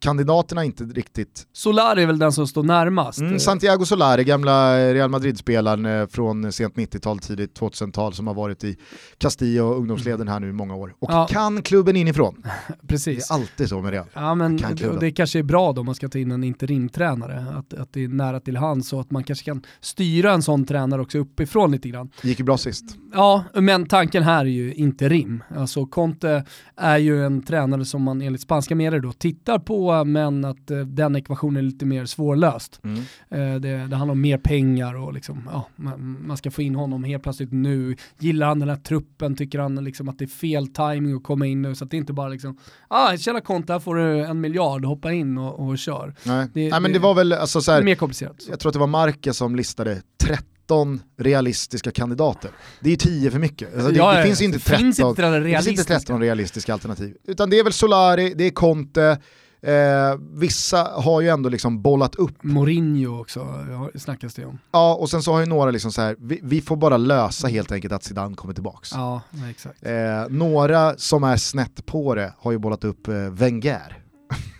[0.00, 3.20] kandidaterna inte riktigt Solar är väl den som står närmast.
[3.20, 8.64] Mm, Santiago Solari, gamla Real Madrid-spelaren eh, från sent 90-tal, tidigt 2000-tal som har varit
[8.64, 8.76] i
[9.18, 10.94] Castilla och ungdomsleden här nu i många år.
[10.98, 11.26] Och Ja.
[11.30, 12.42] kan klubben inifrån.
[12.80, 13.30] Det Precis.
[13.30, 14.06] är alltid så med Real.
[14.14, 16.44] Ja men det, och det kanske är bra då om man ska ta in en
[16.44, 20.42] interimtränare, att, att det är nära till hands så att man kanske kan styra en
[20.42, 22.10] sån tränare också uppifrån lite grann.
[22.22, 22.84] Gick ju bra sist.
[23.14, 25.42] Ja, men tanken här är ju interim.
[25.56, 26.44] Alltså Conte
[26.76, 30.70] är ju en tränare som man enligt spanska medier då tittar på så, men att
[30.70, 32.80] eh, den ekvationen är lite mer svårlöst.
[32.84, 32.98] Mm.
[33.30, 36.74] Eh, det, det handlar om mer pengar och liksom, ja, man, man, ska få in
[36.74, 37.96] honom helt plötsligt nu.
[38.18, 39.36] Gillar han den här truppen?
[39.36, 41.74] Tycker han liksom att det är fel timing att komma in nu?
[41.74, 45.12] Så att det inte bara liksom, ah, tjena konto, här får du en miljard, hoppa
[45.12, 46.14] in och, och kör.
[46.22, 46.46] Nej.
[46.54, 48.36] Det, Nej men det, det var väl, alltså så här, mer komplicerat.
[48.48, 52.50] Jag tror att det var Marke som listade 30 13 realistiska kandidater.
[52.80, 53.74] Det är 10 för mycket.
[53.74, 57.16] Alltså det, ja, det, finns inte 13, finns inte det finns inte 13 realistiska alternativ.
[57.24, 59.18] Utan det är väl Solari, det är Conte,
[59.60, 62.42] Eh, vissa har ju ändå liksom bollat upp.
[62.42, 63.46] Mourinho också
[63.94, 64.58] snackas det om.
[64.72, 67.48] Ja, och sen så har ju några liksom så här, vi, vi får bara lösa
[67.48, 68.90] helt enkelt att Zidane kommer tillbaks.
[68.92, 69.86] Ja, exakt.
[69.86, 73.98] Eh, några som är snett på det har ju bollat upp eh, Wenger.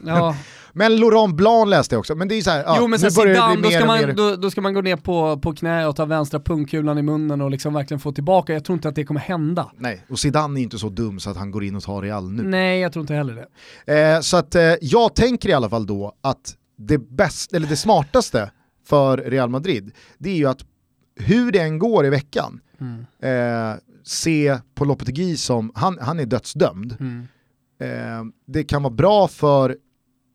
[0.05, 0.37] Ja.
[0.73, 3.63] Men Laurent Blanc läste jag också, men det är så här, jo, men börjar Zidane,
[3.63, 6.41] då, ska man, då, då, ska man gå ner på, på knä och ta vänstra
[6.41, 9.71] pungkulan i munnen och liksom verkligen få tillbaka, jag tror inte att det kommer hända.
[9.77, 12.31] Nej, och Zidane är inte så dum så att han går in och tar Real
[12.31, 12.43] nu.
[12.43, 13.47] Nej, jag tror inte heller
[13.85, 14.15] det.
[14.15, 17.77] Eh, så att eh, jag tänker i alla fall då att det, bäst, eller det
[17.77, 18.51] smartaste
[18.87, 20.65] för Real Madrid, det är ju att
[21.17, 23.07] hur det än går i veckan, mm.
[23.23, 26.97] eh, se på Lopetegui som, han, han är dödsdömd.
[27.01, 27.27] Mm.
[27.81, 29.77] Eh, det kan vara bra för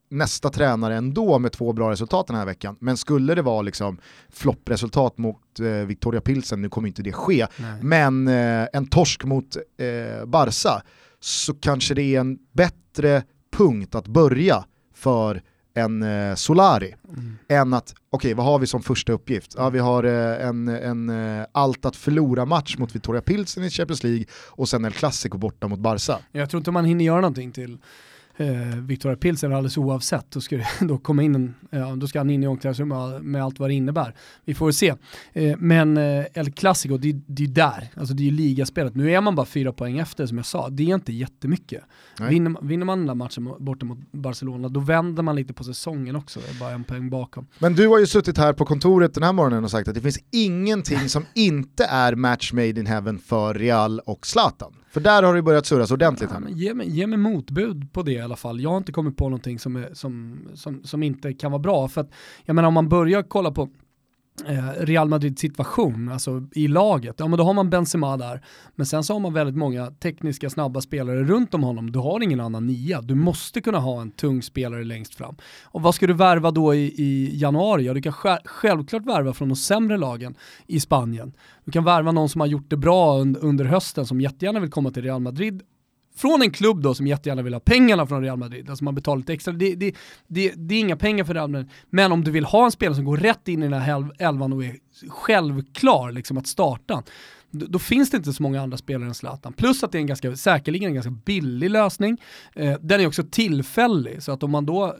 [0.08, 2.76] nästa tränare ändå med två bra resultat den här veckan.
[2.80, 3.98] Men skulle det vara liksom
[4.30, 7.82] floppresultat mot eh, Victoria Pilsen, nu kommer inte det ske, Nej.
[7.82, 10.82] men eh, en torsk mot eh, Barca
[11.20, 13.22] så kanske det är en bättre
[13.56, 14.64] punkt att börja
[14.94, 15.42] för
[15.74, 17.38] en eh, Solari mm.
[17.48, 19.54] än att, okej okay, vad har vi som första uppgift?
[19.56, 23.70] Ja, vi har eh, en, en eh, allt att förlora match mot Victoria Pilsen i
[23.70, 26.18] Champions League och sen El Clasico borta mot Barca.
[26.32, 27.78] Jag tror inte man hinner göra någonting till
[28.36, 32.30] eh, Victoria Pilsen alldeles oavsett, då ska, då komma in en, ja, då ska han
[32.30, 34.14] in i omklädningsrummet med allt vad det innebär.
[34.44, 34.94] Vi får se.
[35.32, 38.94] Eh, men eh, El Clasico, det, det är där, alltså det är ju ligaspelet.
[38.94, 41.82] Nu är man bara fyra poäng efter som jag sa, det är inte jättemycket.
[42.28, 46.16] Vinner, vinner man den där matchen borta mot Barcelona, då vänder man lite på säsongen
[46.16, 47.46] också, det är bara en poäng bakom.
[47.58, 50.00] Men du har ju suttit här på kontoret den här morgonen och sagt att det
[50.00, 54.72] finns ingenting som inte är match made in heaven för Real och Zlatan.
[54.94, 56.40] För där har det börjat surras ordentligt här.
[56.48, 58.60] Ge, mig, ge mig motbud på det i alla fall.
[58.60, 61.88] Jag har inte kommit på någonting som, är, som, som, som inte kan vara bra.
[61.88, 62.10] För att,
[62.44, 63.68] jag menar om man börjar kolla på
[64.46, 68.44] Eh, Real Madrids situation, alltså i laget, ja men då har man Benzema där,
[68.74, 72.22] men sen så har man väldigt många tekniska snabba spelare runt om honom, du har
[72.22, 75.36] ingen annan nia, du måste kunna ha en tung spelare längst fram.
[75.64, 77.84] Och vad ska du värva då i, i januari?
[77.84, 78.12] Ja du kan
[78.44, 80.34] självklart värva från de sämre lagen
[80.66, 81.32] i Spanien.
[81.64, 84.90] Du kan värva någon som har gjort det bra under hösten som jättegärna vill komma
[84.90, 85.62] till Real Madrid
[86.16, 89.18] från en klubb då som jättegärna vill ha pengarna från Real Madrid, alltså man betalar
[89.18, 89.94] lite extra, det, det,
[90.26, 92.94] det, det är inga pengar för Real Madrid, men om du vill ha en spelare
[92.94, 94.76] som går rätt in i den här elvan och är
[95.08, 97.02] självklar liksom att starta,
[97.54, 99.52] då finns det inte så många andra spelare än Zlatan.
[99.52, 102.20] Plus att det är en ganska, säkerligen en ganska billig lösning.
[102.54, 104.96] Eh, den är också tillfällig, så att om man då,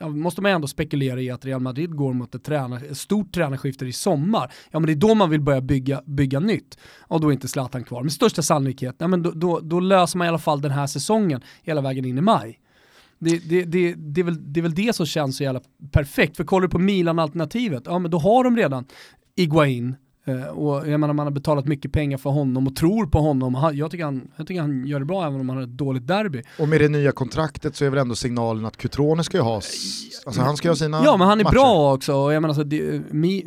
[0.00, 3.34] eh, måste man ändå spekulera i att Real Madrid går mot ett, träna, ett stort
[3.34, 4.52] tränarskifte i sommar.
[4.70, 6.78] Ja men det är då man vill börja bygga, bygga nytt.
[6.98, 8.02] Och då är inte Zlatan kvar.
[8.02, 10.86] Med största sannolikhet, ja, men då, då, då löser man i alla fall den här
[10.86, 12.58] säsongen hela vägen in i maj.
[13.18, 15.60] Det, det, det, det, är väl, det är väl det som känns så jävla
[15.92, 16.36] perfekt.
[16.36, 18.84] För kollar du på Milan-alternativet, ja men då har de redan
[19.36, 19.96] Iguain,
[20.54, 23.70] och jag menar man har betalat mycket pengar för honom och tror på honom.
[23.74, 26.06] jag, tycker han, jag tycker han gör det bra även om han har ett dåligt
[26.06, 26.42] derby.
[26.58, 29.54] Och med det nya kontraktet så är väl ändå signalen att Cutrone ska ju ha,
[29.54, 31.54] alltså han ska ha sina Ja men han är matcher.
[31.54, 32.14] bra också.
[32.14, 33.44] Och jag menar alltså, det, mi,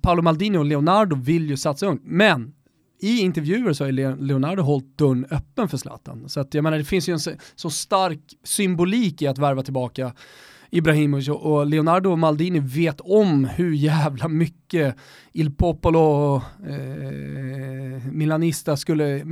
[0.00, 2.02] Paolo Maldini och Leonardo vill ju satsa ungt.
[2.04, 2.52] Men
[3.00, 6.28] i intervjuer så har Leonardo hållit dörren öppen för Zlatan.
[6.28, 9.62] Så att jag menar det finns ju en så, så stark symbolik i att värva
[9.62, 10.12] tillbaka
[10.70, 14.96] Ibrahimovic och Leonardo Maldini vet om hur jävla mycket
[15.32, 19.24] Il Popolo eh, Milanista skulle,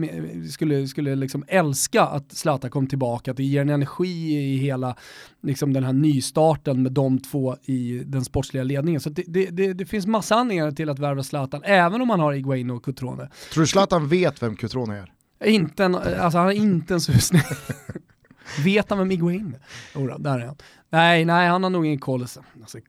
[0.50, 4.96] skulle, skulle liksom älska att Zlatan kom tillbaka, att det ger en energi i hela
[5.42, 9.00] liksom den här nystarten med de två i den sportsliga ledningen.
[9.00, 12.20] Så det, det, det, det finns massa anledningar till att värva Zlatan, även om man
[12.20, 13.30] har Iguain och Cutrone.
[13.52, 15.12] Tror du Zlatan vet vem Cutrone är?
[15.44, 17.42] Inte en, alltså han har inte en susning.
[18.64, 20.00] Vet han vem Iguain är?
[20.00, 20.56] Jodå, där är han.
[20.96, 22.22] Nej, nej, han har nog ingen koll.
[22.22, 22.40] Alltså,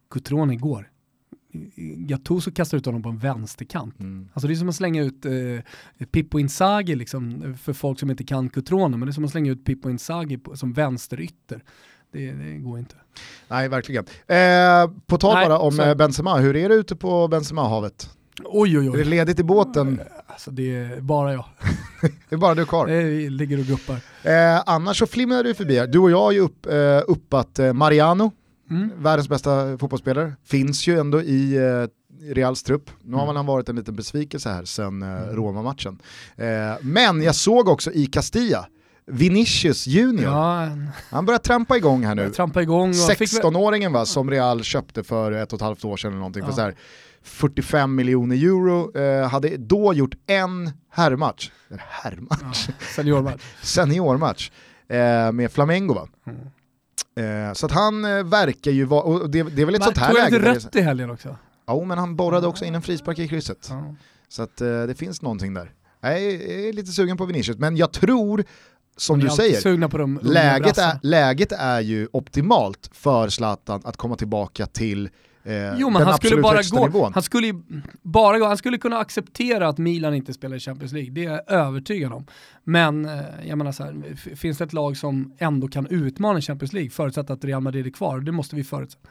[0.09, 0.89] Cutrone igår.
[1.97, 3.99] Gattuso kastar ut honom på en vänsterkant.
[3.99, 4.29] Mm.
[4.33, 8.23] Alltså det är som att slänga ut eh, Pippo Inzaghi liksom, för folk som inte
[8.23, 11.63] kan Cutrone, men det är som att slänga ut Pippo Inzaghi på, som vänsterytter.
[12.11, 12.95] Det, det, går inte.
[13.47, 14.05] Nej, verkligen.
[14.27, 15.83] Eh, på tal bara om så...
[15.83, 18.16] Eh, Benzema, hur är det ute på Benzema-havet?
[18.43, 18.99] Oj, oj, oj.
[18.99, 20.01] Är det ledigt i båten?
[20.27, 21.45] Alltså det är bara jag.
[22.29, 22.87] det är bara du kvar?
[22.87, 23.95] Det ligger och guppar.
[24.23, 25.87] Eh, annars så flimrar du förbi här.
[25.87, 28.31] Du och jag har ju upp, eh, uppat eh, Mariano,
[28.69, 28.91] mm.
[28.97, 30.33] världens bästa fotbollsspelare.
[30.45, 32.91] Finns ju ändå i eh, Reals trupp.
[33.03, 33.35] Nu har mm.
[33.35, 35.35] han varit en liten besvikelse här sen eh, mm.
[35.35, 35.99] Roma-matchen.
[36.35, 36.45] Eh,
[36.81, 38.67] men jag såg också i Castilla
[39.11, 40.31] Vinicius Junior.
[40.31, 40.69] Ja,
[41.09, 42.29] Han börjar trampa igång här nu.
[42.29, 42.89] trampa igång.
[42.89, 46.11] och fick väl- 16-åringen va, som Real köpte för ett och ett halvt år sedan
[46.11, 46.55] eller någonting, för Ja.
[46.55, 46.75] så här
[47.27, 53.41] 45 miljoner euro, eh, hade då gjort en herrmatch, en herrmatch, Seniormatch.
[53.61, 54.51] seniormatch
[54.89, 56.07] eh, med Flamengo va.
[56.27, 57.47] Mm.
[57.47, 59.85] Eh, så att han eh, verkar ju vara, och det, det är väl ett Men
[59.85, 60.29] sånt här läge.
[60.29, 61.37] där det- rött i helgen också?
[61.65, 63.67] Ja, men han borrade också in en frispark i krysset.
[63.69, 63.95] Ja.
[64.27, 65.71] Så att eh, det finns någonting där.
[66.01, 68.43] Jag är, är lite sugen på Vinicius, men jag tror,
[68.97, 75.09] som du säger, läget är, läget är ju optimalt för Zlatan att komma tillbaka till
[75.47, 77.13] eh, Jo men han skulle bara gå, nivån.
[77.13, 77.53] han skulle
[78.01, 81.31] bara gå, han skulle kunna acceptera att Milan inte spelar i Champions League, det är
[81.31, 82.25] jag övertygad om.
[82.63, 86.73] Men eh, jag menar så här, finns det ett lag som ändå kan utmana Champions
[86.73, 89.09] League förutsatt att Real Madrid är kvar, det måste vi förutsätta.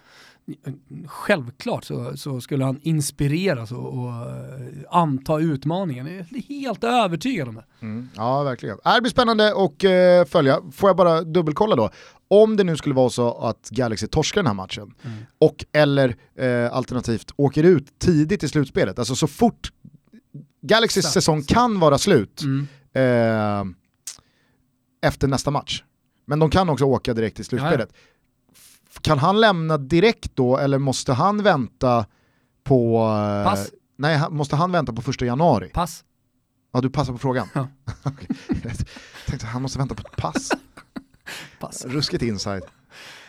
[1.06, 7.48] Självklart så, så skulle han inspireras och, och eh, anta utmaningen, jag är helt övertygad
[7.48, 7.64] om det.
[7.80, 8.08] Mm.
[8.16, 8.78] Ja, verkligen.
[8.94, 10.60] Det blir spännande att eh, följa.
[10.72, 11.90] Får jag bara dubbelkolla då?
[12.28, 15.16] Om det nu skulle vara så att Galaxy torskar den här matchen, Mm.
[15.38, 19.72] och eller eh, alternativt åker ut tidigt i slutspelet, alltså så fort
[20.62, 21.14] Galaxys Exakt.
[21.14, 22.66] säsong kan vara slut Mm.
[22.92, 23.64] eh,
[25.08, 25.82] efter nästa match.
[26.24, 27.88] Men de kan också åka direkt till slutspelet.
[27.92, 27.98] F-
[29.00, 32.06] Kan han lämna direkt då eller måste han vänta
[32.64, 32.98] på...
[32.98, 33.70] eh, Pass.
[33.96, 35.70] Nej, han- måste han vänta på första januari?
[35.74, 36.04] Pass.
[36.72, 37.48] Ja, du passar på frågan.
[37.54, 37.68] Ja.
[38.62, 40.50] Jag tänkte han måste vänta på ett pass.
[41.60, 41.84] Pass.
[41.84, 42.62] Ruskigt inside.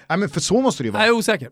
[0.09, 1.05] Nej men för så måste det ju Jag vara.
[1.07, 1.49] är osäker.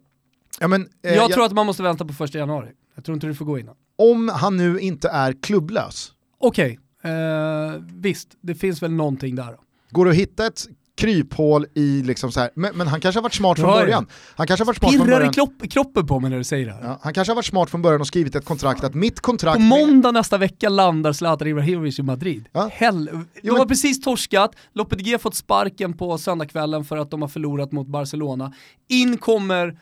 [0.59, 2.71] Ja, men, eh, Jag jag- tror att man måste vänta på första januari.
[2.95, 3.75] Jag tror inte du får gå innan.
[3.97, 9.51] Om han nu inte är klubblös, Okej, eh, visst, det finns väl någonting där.
[9.51, 9.57] då.
[9.89, 10.65] går det att hitta ett
[10.97, 13.81] kryphål i liksom så här, men, men han kanske har varit smart från Ja, ja.
[13.83, 14.07] början.
[14.35, 15.33] Han kanske har varit smart från Pirrar i början.
[15.33, 16.83] klopp, kroppen på mig när du säger det här.
[16.83, 19.55] Ja, han kanske har varit smart från början och skrivit ett kontrakt att mitt kontrakt
[19.55, 22.47] På med- måndag nästa vecka landar Zlatan Ibrahimovic i Madrid.
[22.51, 22.69] Ja.
[22.73, 27.29] Hell, de Jo, har precis torskat, Lopetegui fått sparken på söndagskvällen för att de har
[27.29, 28.53] förlorat mot Barcelona.
[28.89, 29.77] In kommer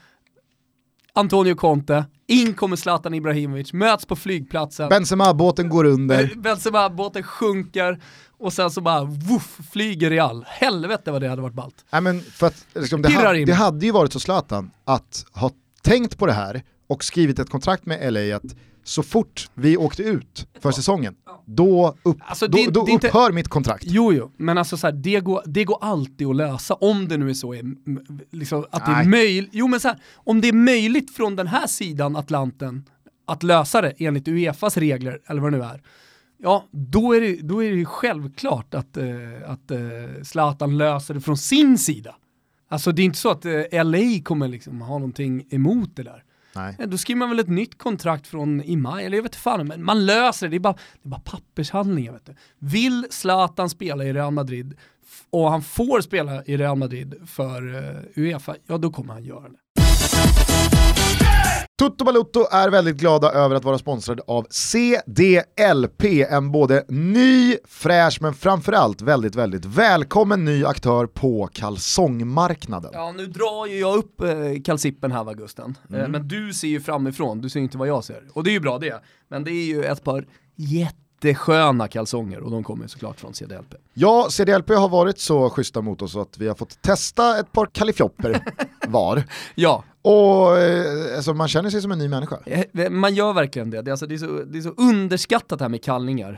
[1.15, 4.89] Antonio Conte, in kommer Zlatan Ibrahimovic, möts på flygplatsen.
[4.89, 6.23] Benzema-båten går under.
[6.23, 7.99] Eh, Benzema-båten sjunker
[8.43, 10.45] och sen så bara woof, flyger Real.
[10.47, 11.85] Helvete vad det hade varit ballt.
[11.91, 15.51] Nej, men för att, liksom, det, ha, det hade ju varit så Zlatan att ha
[15.81, 20.03] tänkt på det här och skrivit ett kontrakt med LA att så fort vi åkte
[20.03, 21.15] ut för säsongen,
[21.45, 23.83] då, upp, Alltså, det- då, då det är inte- upphör mitt kontrakt.
[23.87, 27.17] Jo, jo, men alltså så här, det, går, det går alltid att lösa om det
[27.17, 27.55] nu är så,
[28.31, 29.49] liksom, att det är möjligt.
[29.53, 32.83] Jo men så här, om det är möjligt från den här sidan Atlanten
[33.27, 35.81] att lösa det enligt Uefas regler, eller vad det nu är,
[36.43, 39.05] ja då är det, då är det ju självklart att, eh,
[39.45, 39.79] att eh,
[40.23, 42.15] Zlatan löser det från sin sida.
[42.67, 46.23] Alltså det är inte så att eh, LA kommer liksom ha någonting emot det där.
[46.55, 46.75] Nej.
[46.79, 49.67] Ja, Då skriver man väl ett nytt kontrakt från i maj, eller jag vet fan,
[49.67, 52.13] men man löser det, det är bara, det är bara pappershandlingar.
[52.13, 52.35] Vet du.
[52.59, 54.77] Vill Zlatan spela i Real Madrid
[55.29, 59.49] och han får spela i Real Madrid för uh, Uefa, ja då kommer han göra
[59.49, 59.57] det.
[61.75, 68.17] Toto Balutto är väldigt glada över att vara sponsrade av CDLP, en både ny, fräsch
[68.21, 72.91] men framförallt väldigt, väldigt välkommen ny aktör på kalsongmarknaden.
[72.93, 75.77] Ja, nu drar ju jag upp eh, kalsippen här va Gusten.
[75.89, 76.01] Mm.
[76.01, 78.23] Eh, men du ser ju framifrån, du ser inte vad jag ser.
[78.33, 79.01] Och det är ju bra det.
[79.27, 83.75] Men det är ju ett par jättesköna kalsonger och de kommer såklart från CDLP.
[83.93, 87.65] Ja, CDLP har varit så schyssta mot oss att vi har fått testa ett par
[87.65, 88.43] kalifjopper
[88.87, 89.23] var.
[89.55, 92.39] Ja, Och eh, alltså, man känner sig som en ny människa.
[92.45, 93.81] Eh, Man gör verkligen det.
[93.81, 96.37] Det är, alltså, det är, så, det är så underskattat det här med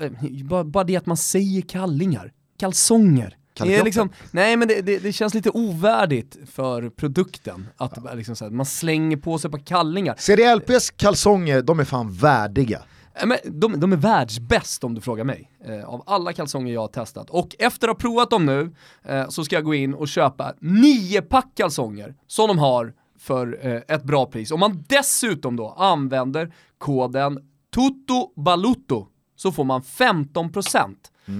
[0.00, 2.32] eh, Bara, bara det att man säger kallingar.
[2.58, 3.36] Kalsonger.
[3.60, 7.68] Det är liksom, nej men det, det, det känns lite ovärdigt för produkten.
[7.76, 10.14] Att bara liksom här, man slänger på sig på kallingar.
[10.18, 12.82] CDLPs kalsonger, de är fan värdiga.
[13.14, 15.50] Eh, Men de, de är världsbäst om du frågar mig.
[15.64, 17.30] Eh, av alla kalsonger jag har testat.
[17.30, 20.54] Och efter att ha provat dem nu eh, så ska jag gå in och köpa
[20.60, 22.92] nio pack kalsonger som de har
[23.22, 24.50] för eh, ett bra pris.
[24.50, 27.38] Om man dessutom då använder koden
[27.74, 29.06] TOTOBALUTO
[29.36, 30.94] så får man 15%.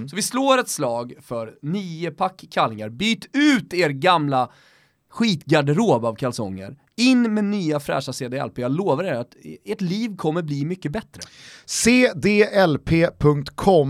[0.09, 2.89] Så vi slår ett slag för nio pack kallingar.
[2.89, 4.51] Byt ut er gamla
[5.09, 6.77] skitgarderob av kalsonger.
[6.95, 8.57] In med nya fräscha CDLP.
[8.57, 11.21] Jag lovar er att ert liv kommer bli mycket bättre.
[11.65, 13.17] CDLP.com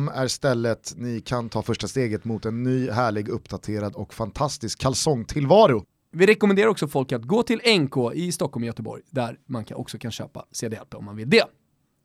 [0.07, 5.83] är stället ni kan ta första steget mot en ny, härlig, uppdaterad och fantastisk kalsongtillvaro.
[6.13, 9.97] Vi rekommenderar också folk att gå till NK i Stockholm och Göteborg, där man också
[9.97, 11.43] kan köpa CDLP om man vill det.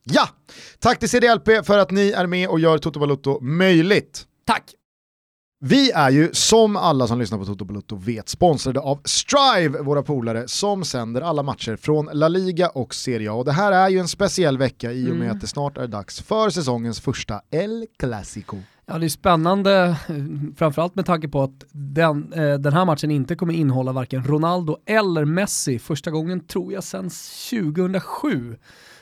[0.03, 0.29] Ja!
[0.79, 4.25] Tack till CDLP för att ni är med och gör Toto Balutto möjligt.
[4.45, 4.63] Tack!
[5.61, 10.03] Vi är ju, som alla som lyssnar på Toto Balutto vet, sponsrade av Strive, våra
[10.03, 13.33] polare, som sänder alla matcher från La Liga och Serie A.
[13.33, 15.31] Och det här är ju en speciell vecka i och med Mm.
[15.35, 18.57] att det snart är dags för säsongens första El Clasico.
[18.91, 19.95] Ja det är spännande,
[20.57, 24.77] framförallt med tanke på att den, eh, den här matchen inte kommer innehålla varken Ronaldo
[24.85, 25.79] eller Messi.
[25.79, 28.57] Första gången tror jag sedan 2007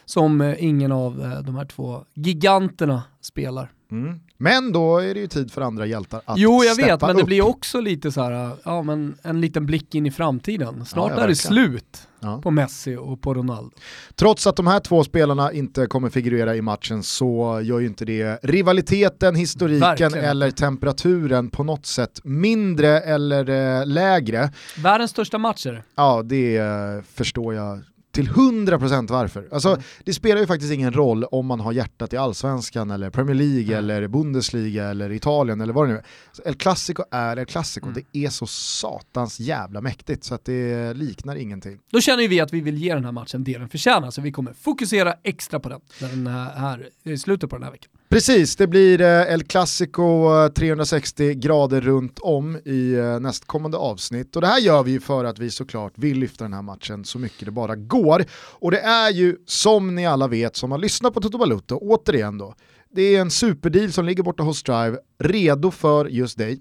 [0.07, 3.71] som eh, ingen av eh, de här två giganterna spelar.
[3.91, 4.19] Mm.
[4.37, 7.21] Men då är det ju tid för andra hjältar att Jo jag vet, men det
[7.21, 7.27] upp.
[7.27, 10.85] blir också lite så här, ja men en liten blick in i framtiden.
[10.85, 12.41] Snart Ja, ja, är det slut Ja.
[12.41, 13.71] på Messi och på Ronaldo.
[14.15, 18.05] Trots att de här två spelarna inte kommer figurera i matchen så gör ju inte
[18.05, 20.13] det rivaliteten, historiken Verkligen.
[20.13, 23.49] eller temperaturen på något sätt mindre eller
[23.79, 24.51] eh, lägre.
[24.77, 25.83] Världens största matcher.
[25.95, 27.79] Ja, det eh, förstår jag
[28.17, 29.47] till 100% varför.
[29.51, 29.81] Alltså, Mm.
[30.03, 33.65] Det spelar ju faktiskt ingen roll om man har hjärtat i Allsvenskan eller Premier League
[33.65, 33.73] Nej.
[33.75, 36.05] eller Bundesliga eller Italien eller vad det nu är.
[36.31, 38.03] Så El Clasico är El Clasico, Mm.
[38.11, 41.79] det är så satans jävla mäktigt så att det liknar ingenting.
[41.91, 44.21] Då känner ju vi att vi vill ge den här matchen det den förtjänar, så
[44.21, 47.71] vi kommer fokusera extra på den, när den här, här i slutet på den här
[47.71, 47.91] veckan.
[48.09, 54.35] Precis, det blir eh, El Clasico eh, 360 grader runt om i eh, nästkommande avsnitt.
[54.35, 57.05] Och det här gör vi ju för att vi såklart vill lyfta den här matchen
[57.05, 58.25] så mycket det bara går.
[58.31, 62.37] Och det är ju som ni alla vet som har lyssnat på Toto Balutto, återigen
[62.37, 62.55] då,
[62.97, 66.59] det är en superdeal som ligger borta hos Strive, redo för just dig.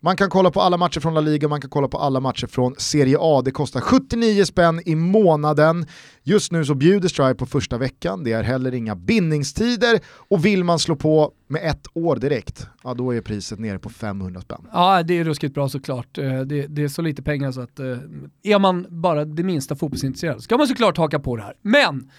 [0.00, 2.46] Man kan kolla på alla matcher från La Liga, man kan kolla på alla matcher
[2.46, 3.42] från Serie A.
[3.44, 5.86] Det kostar 79 spänn i månaden.
[6.22, 10.64] Just nu så bjuder Strive på första veckan, det är heller inga bindningstider och vill
[10.64, 14.66] man slå på med ett år direkt, ja då är priset nere på 500 spänn.
[14.72, 16.18] Ja, det är ruskigt bra såklart.
[16.18, 17.86] Eh, Det, det är så lite pengar så att eh,
[18.42, 21.54] är man bara det minsta fotbollsintresserad ska man såklart haka på det här.
[21.62, 22.10] Men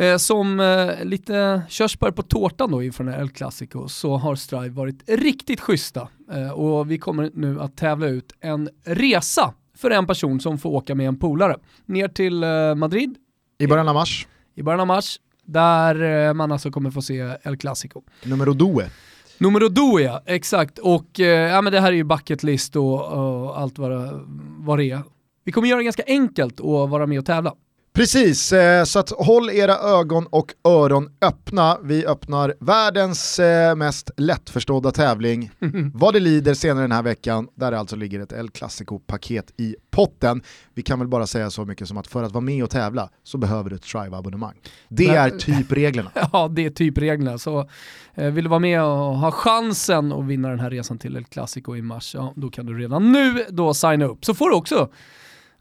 [0.00, 4.34] eh, som eh, lite körsbär på tårtan då inför den här El Clasico så har
[4.34, 9.90] Strive varit riktigt schyssta eh, och vi kommer nu att tävla ut en resa för
[9.90, 13.14] en person som får åka med en polare ner till eh, Madrid
[13.58, 17.36] I början av mars, i början av mars där eh, man alltså kommer få se
[17.42, 18.02] El Clasico.
[18.24, 18.90] numero due.
[19.38, 20.78] Numero due ja, exakt.
[20.78, 24.20] Och eh, ja, men det här är ju bucket list och, och allt vad det,
[24.58, 25.02] vad det är.
[25.44, 27.54] Vi kommer göra det ganska enkelt att vara med och tävla.
[27.92, 31.78] Precis, eh, så att håll era ögon och öron öppna.
[31.82, 35.50] Vi öppnar världens eh, mest lättförstådda tävling
[35.94, 39.76] vad det lider senare den här veckan, där det alltså ligger ett El Clasico-paket i
[39.90, 40.42] potten.
[40.74, 43.10] Vi kan väl bara säga så mycket som att för att vara med och tävla
[43.22, 44.54] så behöver du ett Strive-abonnemang.
[44.88, 46.10] Det är typ reglerna.
[46.32, 47.38] Ja, det är typ reglerna.
[47.38, 47.68] Så
[48.14, 51.24] eh, vill du vara med och ha chansen att vinna den här resan till El
[51.24, 54.24] Clasico i mars, ja, då kan du redan nu då signa upp.
[54.24, 54.88] Så får du också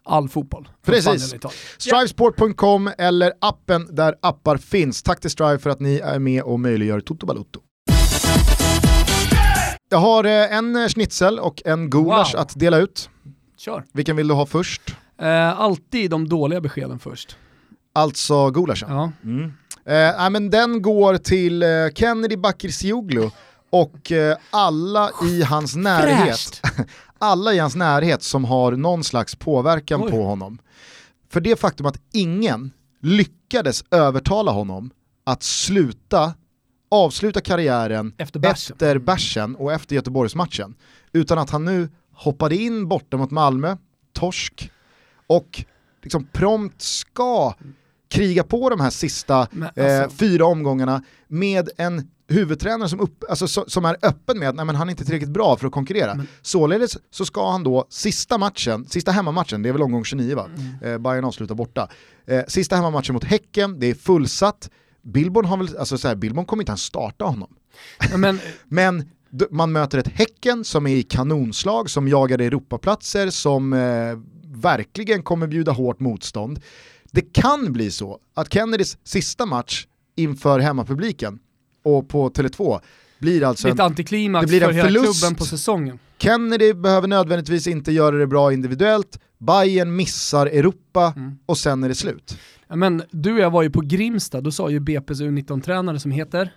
[0.03, 0.69] all fotboll.
[0.85, 1.35] Precis.
[1.77, 5.03] Strivesport.com eller appen där appar finns.
[5.03, 7.59] Tack till Strive för att ni är med och möjliggör Toto Balutto.
[9.89, 12.41] Jag har eh, en eh, schnitzel och en gulasch Wow.
[12.41, 13.09] att dela ut.
[13.57, 13.83] Kör.
[13.93, 14.81] Vilken vill du ha först?
[15.21, 17.35] Eh, alltid de dåliga beskeden först.
[17.93, 18.89] Alltså gulaschen.
[18.91, 19.11] Ja.
[19.23, 19.51] Mm.
[19.85, 23.29] Eh, men den går till eh, Kennedy Bakircioglu
[23.71, 24.11] och
[24.49, 26.61] alla i hans närhet.
[27.19, 30.11] Alla i hans närhet som har någon slags påverkan Oj.
[30.11, 30.57] på honom.
[31.29, 34.91] För det faktum att ingen lyckades övertala honom
[35.23, 36.33] att sluta,
[36.91, 38.73] avsluta karriären Efter bärsen.
[38.73, 40.75] efter bärsen och efter Göteborgsmatchen.
[41.13, 43.77] Utan att han nu hoppade in borta mot Malmö,
[44.13, 44.71] torsk,
[45.27, 45.63] och
[46.03, 47.53] liksom prompt ska
[48.09, 53.47] kriga på de här sista eh, alltså- fyra omgångarna med en huvudtränare som, upp, alltså,
[53.47, 55.73] so, som är öppen med att nej, men han är inte tillräckligt bra för att
[55.73, 56.15] konkurrera.
[56.15, 60.35] Men- Således så ska han då sista matchen, sista hemmamatchen, det är väl omgång 29
[60.35, 60.49] va?
[60.57, 60.93] Mm.
[60.93, 61.89] Eh, Bayern avslutar borta.
[62.27, 64.69] Eh, sista hemmamatchen mot Häcken, det är fullsatt.
[65.01, 67.49] Billborn, har väl, alltså så här, Billborn kommer inte ens starta honom.
[68.17, 69.09] Men Men
[69.51, 73.79] man möter ett Häcken som är i kanonslag, som jagar Europaplatser, som eh,
[74.61, 76.59] verkligen kommer bjuda hårt motstånd.
[77.11, 81.39] Det kan bli så att Kennedys sista match inför hemmapubliken
[81.83, 82.79] och på Tele2
[83.19, 85.21] blir alltså det en, antiklimax det blir en för hela förlust.
[85.21, 85.99] klubben på säsongen.
[86.17, 91.37] Kennedy behöver nödvändigtvis inte göra det bra individuellt, Bayern missar Europa Mm.
[91.45, 92.37] och sen är det slut.
[92.75, 96.53] Men du och jag var ju på Grimsta, då sa ju BP's U19-tränare som heter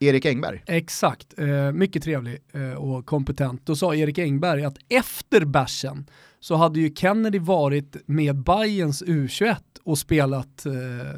[0.00, 0.62] Erik Engberg.
[0.66, 3.66] Exakt, eh, mycket trevlig eh, och kompetent.
[3.66, 6.06] Då sa Erik Engberg att efter bärsen
[6.40, 10.72] så hade ju Kennedy varit med Bayerns U21 och spelat eh,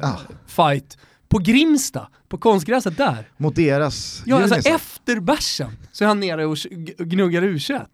[0.09, 0.19] Ah.
[0.47, 0.97] fight
[1.31, 3.29] på Grimsta, på konstgräset där.
[3.37, 6.57] Mot deras Ja, alltså efter bärsen så är han nere och
[6.97, 7.85] gnuggar U21.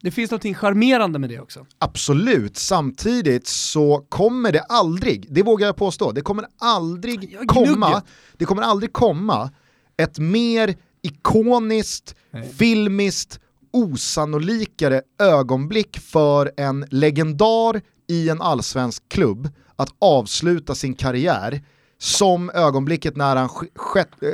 [0.00, 1.66] Det finns något charmerande med det också.
[1.78, 8.02] Absolut, samtidigt så kommer det aldrig, det vågar jag påstå, det kommer aldrig komma,
[8.36, 9.50] det kommer aldrig komma
[9.96, 12.52] ett mer ikoniskt, Nej.
[12.52, 13.40] filmiskt,
[13.72, 21.62] osannolikare ögonblick för en legendar i en allsvensk klubb att avsluta sin karriär
[21.98, 23.48] som ögonblicket när han,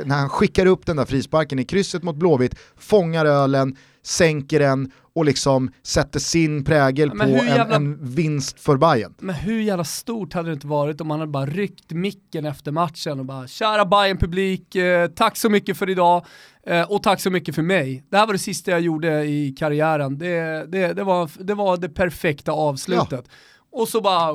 [0.05, 4.91] när han skickar upp den där frisparken i krysset mot Blåvitt, fångar ölen, sänker den
[5.15, 7.63] och liksom sätter sin prägel på jävla...
[7.63, 9.13] en, en, vinst för Bayern.
[9.17, 12.71] Men hur jävla stort hade det inte varit om man hade bara ryckt micken efter
[12.71, 16.25] matchen och bara “Kära bayern publik eh, tack så mycket för idag
[16.67, 18.03] eh, och tack så mycket för mig.
[18.09, 20.17] Det här var det sista jag gjorde i karriären.
[20.17, 23.25] Det, det, det, var, det var det perfekta avslutet.
[23.25, 23.79] Ja.
[23.79, 24.33] Och så bara,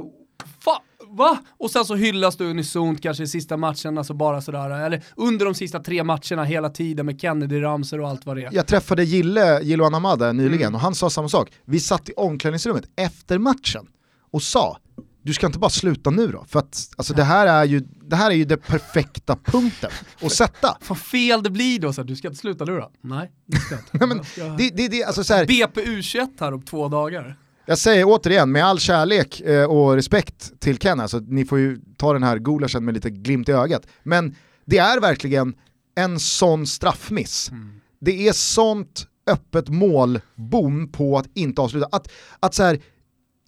[0.64, 0.82] fa,
[1.16, 1.38] va?
[1.58, 5.44] Och sen så hyllas du unisont kanske i sista matchen, alltså bara sådär, eller under
[5.44, 8.50] de sista tre matcherna hela tiden med Kennedy, Ramser och allt vad det är.
[8.52, 10.74] Jag träffade Gille, Gillo Anamada nyligen mm.
[10.74, 11.52] och han sa samma sak.
[11.64, 13.86] Vi satt i omklädningsrummet efter matchen
[14.30, 14.78] och sa
[15.22, 18.16] du ska inte bara sluta nu då, för att alltså, det, här är ju, det
[18.16, 19.90] här är ju det perfekta punkten
[20.20, 20.76] att sätta.
[20.88, 22.90] Vad fel det blir då, så här, du ska inte sluta nu då?
[23.00, 23.30] Nej.
[23.92, 24.20] Nej, men,
[24.58, 27.36] det, det, det, alltså, så här, BP U21 här om två dagar.
[27.66, 31.80] Jag säger återigen, med all kärlek eh, och respekt till Ken, alltså, ni får ju
[31.96, 35.54] ta den här gulaschen med lite glimt i ögat, men det är verkligen
[35.94, 37.50] en sån straffmiss.
[37.50, 37.80] Mm.
[38.00, 41.88] Det är sånt öppet målbom på att inte avsluta.
[41.92, 42.80] Att, att så här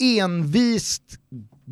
[0.01, 1.03] envist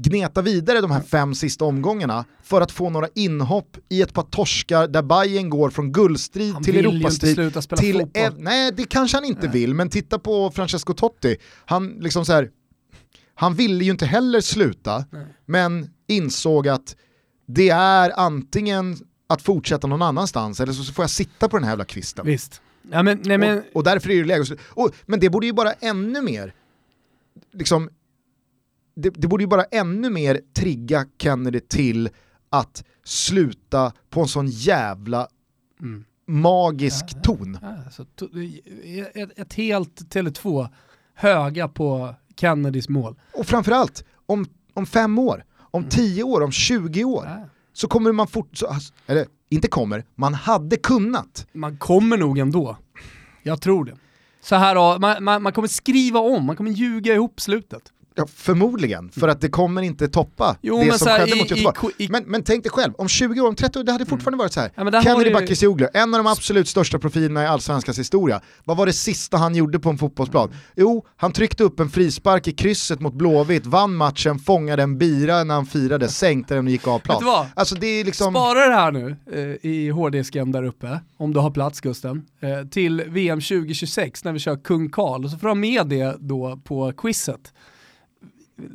[0.03, 4.23] gneta vidare de här fem sista omgångarna för att få några inhopp i ett par
[4.23, 7.53] torskar där Bayern går från guldstrid han till Europastrid.
[7.77, 9.51] Till e nej, det kanske han inte nej.
[9.51, 11.37] vill, men titta på Francesco Totti.
[11.65, 12.49] Han, liksom så här,
[13.35, 15.25] han ville ju inte heller sluta, nej.
[15.45, 16.95] men insåg att
[17.45, 18.97] det är antingen
[19.29, 22.25] att fortsätta någon annanstans eller så får jag sitta på den här jävla kvisten.
[22.25, 22.61] Visst.
[22.91, 23.57] Ja, men, nej, men...
[23.57, 24.63] Och, och därför är det läge att sluta.
[25.05, 26.53] Men det borde ju bara ännu mer
[27.53, 27.89] liksom,
[28.95, 32.09] det, det borde ju bara ännu mer trigga Kennedy till
[32.49, 35.27] att sluta på en sån jävla
[35.81, 36.05] mm.
[36.27, 37.57] magisk ja, ton.
[37.61, 38.27] Ja, så to
[39.13, 40.69] ett, ett helt Tele2
[41.13, 43.15] höga på Kennedys mål.
[43.33, 45.89] Och framförallt, om, om fem år, om mm.
[45.89, 47.49] tio år, om 20 år, ja.
[47.73, 51.47] så kommer man fort, så, alltså, eller inte kommer, man hade kunnat.
[51.53, 52.77] Man kommer nog ändå.
[53.43, 53.97] Jag tror det.
[54.41, 57.93] Så här, man, man, man kommer skriva om, man kommer ljuga ihop slutet.
[58.15, 61.93] Ja, förmodligen, för att det kommer inte toppa jo, det som skedde i, mot Göteborg.
[61.97, 64.05] I, i, men, men tänk dig själv, om 20 år, om 30 år, det hade
[64.05, 64.71] fortfarande varit så här.
[64.75, 65.33] Ja, Kennedy ju...
[65.33, 68.41] Bakircioglu, en av de absolut största profilerna i allsvenskans historia.
[68.63, 70.47] Vad var det sista han gjorde på en fotbollsplan?
[70.47, 70.59] Mm.
[70.75, 75.43] Jo, han tryckte upp en frispark i krysset mot Blåvitt, vann matchen, fångade en bira
[75.43, 77.47] när han firade, sänkte den och gick av plan.
[77.53, 78.33] Alltså, det är liksom...
[78.33, 82.67] Spara det här nu eh, i hårddisken där uppe, om du har plats Gusten, eh,
[82.67, 86.15] till VM 2026 när vi kör Kung Karl, och så får du ha med det
[86.19, 87.53] då på quizet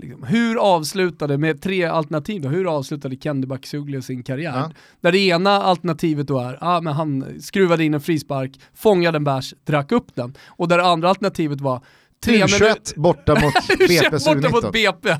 [0.00, 4.56] liksom, hur avslutade, med tre alternativ då, hur avslutade Kendi Bakircioglu sin karriär?
[4.56, 4.70] Ja.
[5.00, 9.24] Där det ena alternativet då är, ah, men han skruvade in en frispark, fångade en
[9.24, 10.34] bärs, drack upp den.
[10.46, 11.82] Och där det andra alternativet var,
[12.20, 15.16] Tre U21 borta mot BP borta mot BP.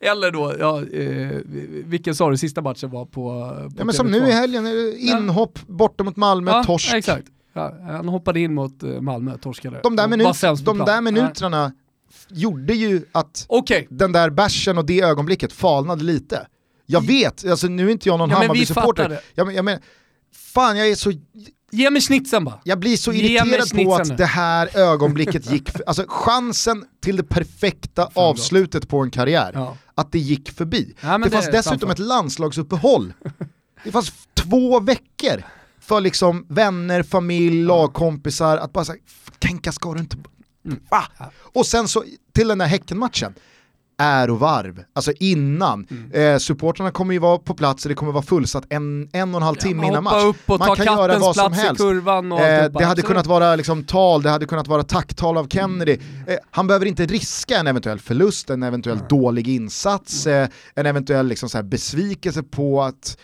[0.00, 1.38] Eller då, ja, eh,
[1.84, 4.66] vilken sa du sista matchen var på, på ja, men Som nu i helgen,
[4.98, 6.94] inhopp borta mot Malmö, ja, torsk.
[6.94, 7.26] Exakt.
[7.52, 9.80] Ja, han hoppade in mot eh, Malmö, torskade.
[9.82, 11.72] De där, minut, de där minuterna
[12.28, 13.86] gjorde ju att okay.
[13.90, 16.46] den där bärsen och det ögonblicket falnade lite.
[16.86, 19.20] Jag vet, alltså, nu är inte jag någon ja, Hammarby-supporter.
[19.34, 19.78] Jag, jag men,
[20.34, 21.12] fan jag är så...
[21.70, 22.60] Ge mig snitsen bara.
[22.64, 27.22] Jag blir så irriterad på att det här ögonblicket gick, för, alltså chansen till det
[27.22, 29.76] perfekta fan avslutet på en karriär, ja.
[29.94, 30.94] att det gick förbi.
[31.00, 33.12] Ja, det, det fanns dessutom ett landslagsuppehåll.
[33.84, 35.42] Det fanns två veckor
[35.80, 38.98] för liksom vänner, familj, lagkompisar att bara säga,
[39.38, 40.16] tänka ska du inte
[40.64, 40.80] Mm.
[40.88, 41.04] Ah!
[41.32, 43.34] Och sen så till den där Häckenmatchen,
[44.02, 45.86] ärovarv, alltså innan.
[45.90, 46.34] Mm.
[46.34, 49.40] Eh, supportrarna kommer ju vara på plats och det kommer vara fullsatt en, en och
[49.40, 50.24] en halv timme ja, innan match.
[50.24, 51.80] Upp och man kan göra vad som helst.
[51.80, 55.92] Eh, det hade kunnat vara liksom tal, det hade kunnat vara tacktal av Kennedy.
[55.92, 56.28] Mm.
[56.28, 59.08] Eh, han behöver inte riska en eventuell förlust, en eventuell mm.
[59.08, 63.16] dålig insats, eh, en eventuell liksom så besvikelse på att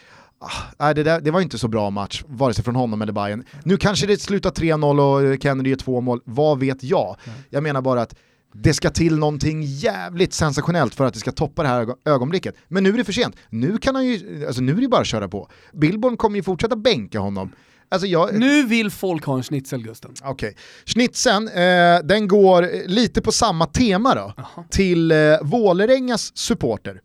[0.77, 3.45] Ah, det, där, det var inte så bra match, vare sig från honom eller Bayern.
[3.65, 7.17] Nu kanske det slutar 3-0 och Kennedy gör två mål, vad vet jag?
[7.51, 8.15] Jag menar bara att
[8.55, 12.55] det ska till någonting jävligt sensationellt för att det ska toppa det här ögonblicket.
[12.69, 13.37] Men nu är det för sent.
[13.51, 15.51] Nu kan han ju, alltså nu är det bara att köra på.
[15.73, 17.53] Billborn kommer ju fortsätta bänka honom.
[17.91, 18.39] Alltså jag...
[18.39, 20.11] Nu vill folk ha en schnitzel Gusten.
[20.23, 20.49] Okej.
[20.49, 20.55] Okay.
[20.87, 24.65] Schnitzeln, eh, den går lite på samma tema då, Aha.
[24.71, 27.01] till eh, Vålerengas supporter.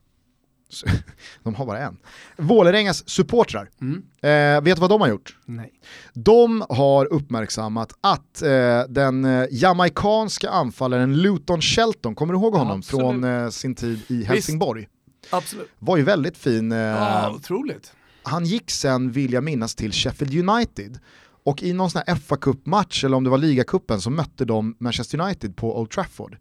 [1.44, 1.98] de har bara en.
[2.38, 3.70] Vålerengas supportrar.
[3.82, 4.04] Mm.
[4.22, 5.38] Eh, vet du vad de har gjort?
[5.46, 5.72] Nej.
[6.14, 12.82] De har uppmärksammat att eh, den eh, jamaikanska anfallaren Luton Shelton, kommer du ihåg honom
[12.86, 14.82] ja, från eh, sin tid i Helsingborg?
[14.82, 15.34] Visst.
[15.34, 15.70] Absolut.
[15.80, 16.72] Var ju väldigt fin.
[16.72, 17.94] Eh, ja, otroligt.
[18.24, 21.00] Han gick sen, vill jag minnas, till Sheffield United.
[21.46, 24.76] Och i någon sån här fa Cup-match, eller om det var ligacupen, så mötte de
[24.80, 26.38] Manchester United på Old Trafford.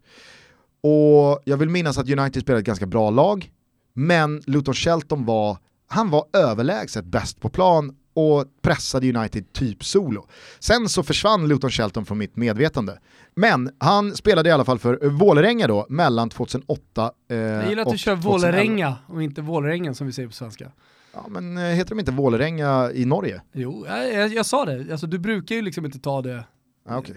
[0.81, 3.51] Och jag vill minnas att United spelade ett ganska bra lag,
[3.93, 10.27] men Luton Shelton var han var överlägset bäst på plan och pressade United typ solo.
[10.59, 12.99] Sen så försvann Luton Shelton från mitt medvetande.
[13.35, 17.91] Men han spelade i alla fall för Vålerenga då mellan 2008 eh, Jag gillar att
[17.91, 20.71] du kör Vålerenga och inte Vålerengen som vi säger på svenska.
[21.13, 23.41] Ja men eh, heter de inte Vålerenga i Norge?
[23.51, 24.91] Jo, jag, jag, jag sa det.
[24.91, 26.43] Alltså, du brukar ju liksom inte ta det.
[26.89, 26.97] Ah.
[26.97, 27.15] Okay.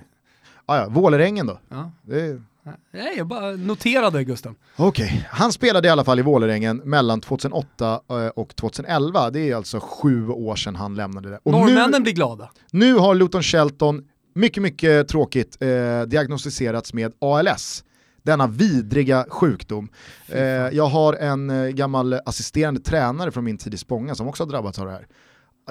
[0.66, 1.58] Ah, ja, Vålerengen då.
[1.68, 1.90] Ja.
[2.02, 2.42] Det
[2.90, 4.54] Nej, jag bara noterade Gusten.
[4.76, 5.20] Okej, okay.
[5.30, 9.30] han spelade i alla fall i Vålerengen mellan 2008 eh, och 2011.
[9.30, 11.40] Det är alltså sju år sedan han lämnade det.
[11.42, 12.50] Och Norrmännen nu, blir glada.
[12.70, 14.04] Nu har Luton Shelton,
[14.34, 17.84] mycket mycket tråkigt, eh, diagnostiserats med ALS.
[18.22, 19.88] Denna vidriga sjukdom.
[20.28, 24.42] Eh, jag har en eh, gammal assisterande tränare från min tid i Spånga som också
[24.42, 25.06] har drabbats av det här.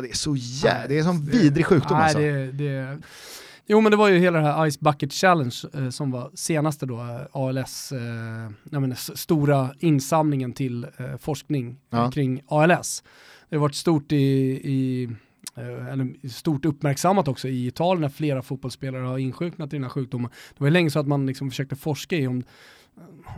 [0.02, 2.20] Det är så jävla, det är en sån vidrig sjukdom nej, alltså.
[2.20, 2.98] Det, det,
[3.68, 6.86] Jo men det var ju hela det här Ice Bucket Challenge eh, som var senaste
[6.86, 12.12] då, eh, ALS, eh, menar, stora insamlingen till eh, forskning ja.
[12.12, 13.04] kring ALS.
[13.50, 15.10] Det har varit stort i, i
[15.56, 19.90] eh, eller stort uppmärksammat också i Italien när flera fotbollsspelare har insjuknat i den här
[19.90, 20.32] sjukdomen.
[20.50, 22.44] Det var ju länge så att man liksom försökte forska i om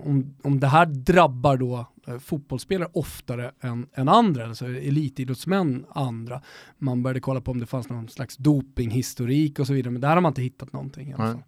[0.06, 6.42] om, om det här drabbar då eh, fotbollsspelare oftare än, än andra, alltså elitidrottsmän andra.
[6.78, 10.10] Man började kolla på om det fanns någon slags dopinghistorik och så vidare, men där
[10.10, 11.10] har man inte hittat någonting.
[11.10, 11.44] I alla fall.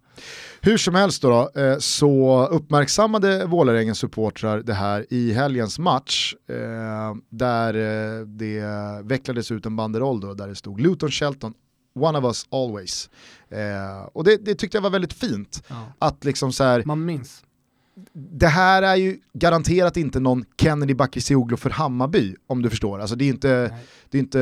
[0.60, 6.34] Hur som helst då, då eh, så uppmärksammade Vålerengens supportrar det här i helgens match
[6.48, 6.56] eh,
[7.28, 7.72] där
[8.24, 11.54] det vecklades ut en banderoll då, där det stod Luton Shelton
[11.94, 13.10] One of us always.
[13.48, 15.62] Eh, och det, det, tyckte jag var väldigt fint.
[15.68, 15.92] Ja.
[15.98, 17.44] Att liksom så här, Man minns
[18.12, 23.00] det här är ju garanterat inte någon Kennedy Bakircioglu för Hammarby, om du förstår.
[23.00, 23.74] Alltså det är inte,
[24.10, 24.38] det är inte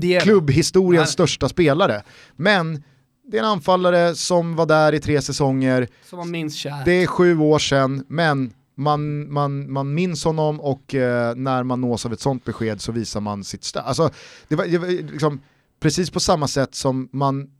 [0.00, 2.02] det är klubbhistoriens största spelare.
[2.36, 2.82] Men
[3.26, 5.88] det är en anfallare som var där i tre säsonger.
[6.04, 6.84] Som man minns kärt.
[6.84, 11.80] Det är sju år sedan, men man, man, man minns honom och eh, när man
[11.80, 13.82] nås av ett sånt besked så visar man sitt stöd.
[13.86, 14.10] Alltså,
[14.48, 15.40] det var, det var liksom,
[15.80, 17.50] precis på samma sätt som man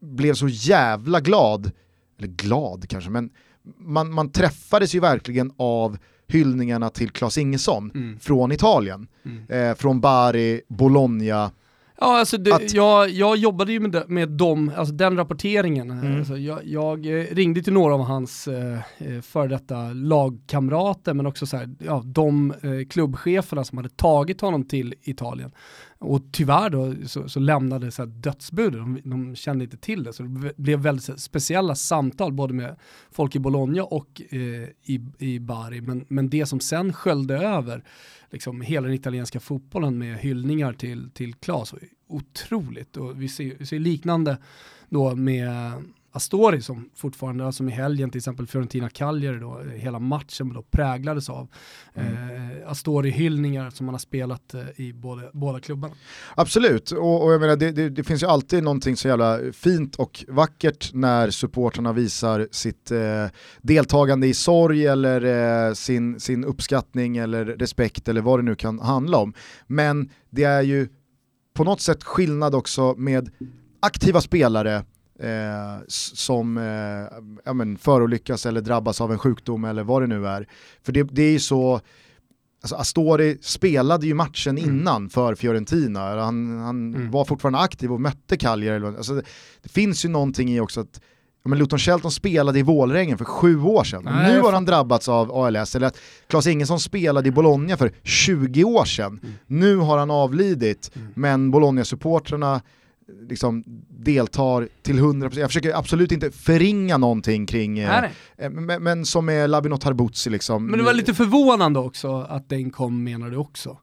[0.00, 1.70] blev så jävla glad,
[2.18, 3.30] eller glad kanske, men
[3.78, 5.98] man, man träffades ju verkligen av
[6.28, 8.18] hyllningarna till Klas Ingesson mm.
[8.20, 9.06] från Italien.
[9.24, 9.70] Mm.
[9.70, 11.50] Eh, från Bari, Bologna.
[12.02, 12.74] Ja, alltså det, att...
[12.74, 15.90] jag, jag jobbade ju med, med dem, alltså den rapporteringen.
[15.90, 16.18] Mm.
[16.18, 21.26] Alltså jag, jag, eh, ringde till några av hans eh, eh, före detta lagkamrater, men
[21.26, 25.52] också så här, ja, de eh, klubbcheferna som hade tagit honom till Italien.
[26.02, 30.12] Och tyvärr då så, så lämnade så dödsbud, de, de, kände inte till det.
[30.12, 32.76] Så det blev väldigt speciella samtal både med
[33.10, 34.38] folk i Bologna och eh,
[34.82, 35.80] i, i Bari.
[35.80, 37.84] Men, men det som sen sköljde över
[38.30, 41.74] liksom, hela den italienska fotbollen med hyllningar till, till Klas
[42.08, 42.96] otroligt.
[42.96, 44.38] Och vi ser, vi ser liknande
[44.88, 45.72] då med
[46.14, 51.28] Astori som fortfarande, som i helgen till exempel Fiorentina Cagliari då, hela matchen då präglades
[51.28, 51.48] av
[51.94, 52.12] mm.
[52.12, 55.94] eh, Astori-hyllningar som man har spelat eh, i både, båda klubbarna.
[56.34, 59.96] Absolut, och, och jag menar det, det, det, finns ju alltid någonting så jävla fint
[59.96, 63.26] och vackert när supporterna visar sitt eh,
[63.62, 65.24] deltagande i sorg eller
[65.68, 69.34] eh, sin, sin uppskattning eller respekt eller vad det nu kan handla om.
[69.66, 70.88] Men det är ju
[71.54, 73.30] på något sätt skillnad också med
[73.80, 74.84] aktiva spelare
[75.22, 80.26] eh, som eh, ja, men förolyckas eller drabbas av en sjukdom eller vad det nu
[80.26, 80.48] är.
[80.82, 81.80] För det, det är ju så,
[82.62, 84.70] alltså Astori spelade ju matchen mm.
[84.70, 87.10] innan för Fiorentina, han, han mm.
[87.10, 88.86] var fortfarande aktiv och mötte Cagliari.
[88.86, 89.22] Alltså det,
[89.62, 91.00] det, finns ju någonting i också att
[91.44, 94.02] men Luton Shelton spelade i Vålrängen för sju år sedan.
[94.04, 97.92] Nej, nu har han drabbats av ALS, eller att Klas Ingesson spelade i Bologna för
[98.02, 99.20] 20 år sedan.
[99.22, 99.34] Mm.
[99.46, 101.08] Nu har han avlidit, mm.
[101.14, 102.60] men Bologna-supportrarna
[103.28, 105.38] liksom deltar till 100%.
[105.38, 108.04] Jag försöker absolut inte förringa någonting kring, eh,
[108.36, 110.66] eh, men, men, som är Labino Tarbuzzi liksom.
[110.66, 113.78] Men det var lite förvånande också att den kom menar du också?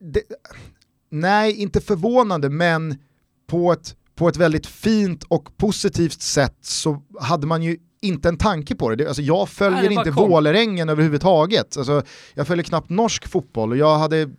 [0.00, 0.22] Det,
[1.10, 2.98] nej, inte förvånande, men
[3.46, 8.38] på ett, på ett väldigt fint och positivt sätt så hade man ju inte en
[8.38, 9.06] tanke på det.
[9.06, 11.76] Alltså jag följer nej, inte Vålerengen överhuvudtaget.
[11.76, 12.02] Alltså
[12.34, 14.30] jag följer knappt norsk fotboll och jag hade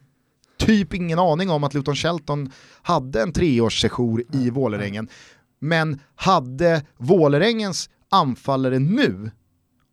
[0.57, 2.51] typ ingen aning om att Luton Shelton
[2.81, 5.07] hade en treårssession i Vålerengen.
[5.59, 9.31] Men hade Vålerengens anfallare nu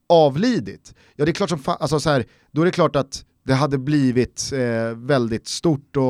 [0.08, 3.54] avlidit, ja det är klart som alltså så här, då är det klart att det
[3.54, 6.02] hade blivit eh, väldigt stort och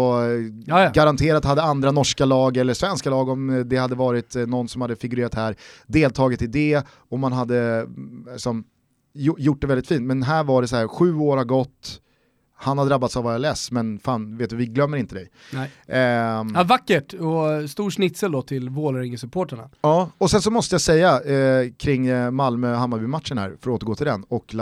[0.67, 0.91] Jaja.
[0.95, 4.81] garanterat hade andra norska lag eller svenska lag om det hade varit eh, någon som
[4.83, 8.65] hade figurerat här deltagit i det och man hade mm, som,
[9.15, 10.03] gjort det väldigt fint.
[10.03, 12.01] Men här var det så här, sju år har gått,
[12.65, 15.31] han har drabbats av ALS, men fan, vet du, vi glömmer inte dig.
[15.53, 15.71] Nej.
[16.41, 19.71] Um, ja, vackert och stor snitsel då till Vålerengen-supporterna.
[19.81, 23.95] Ja, och sen så måste jag säga eh, kring eh, Malmö-Hammarby-matchen här, för att återgå
[23.95, 24.55] till den, och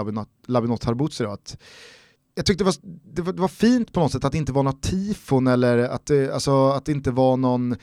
[0.47, 1.57] Labinot Harbutsi att
[2.35, 2.75] jag tyckte det var,
[3.15, 5.79] det, var, det var fint på något sätt att det inte var något tifon eller
[5.79, 7.77] att det, alltså, att det inte var någon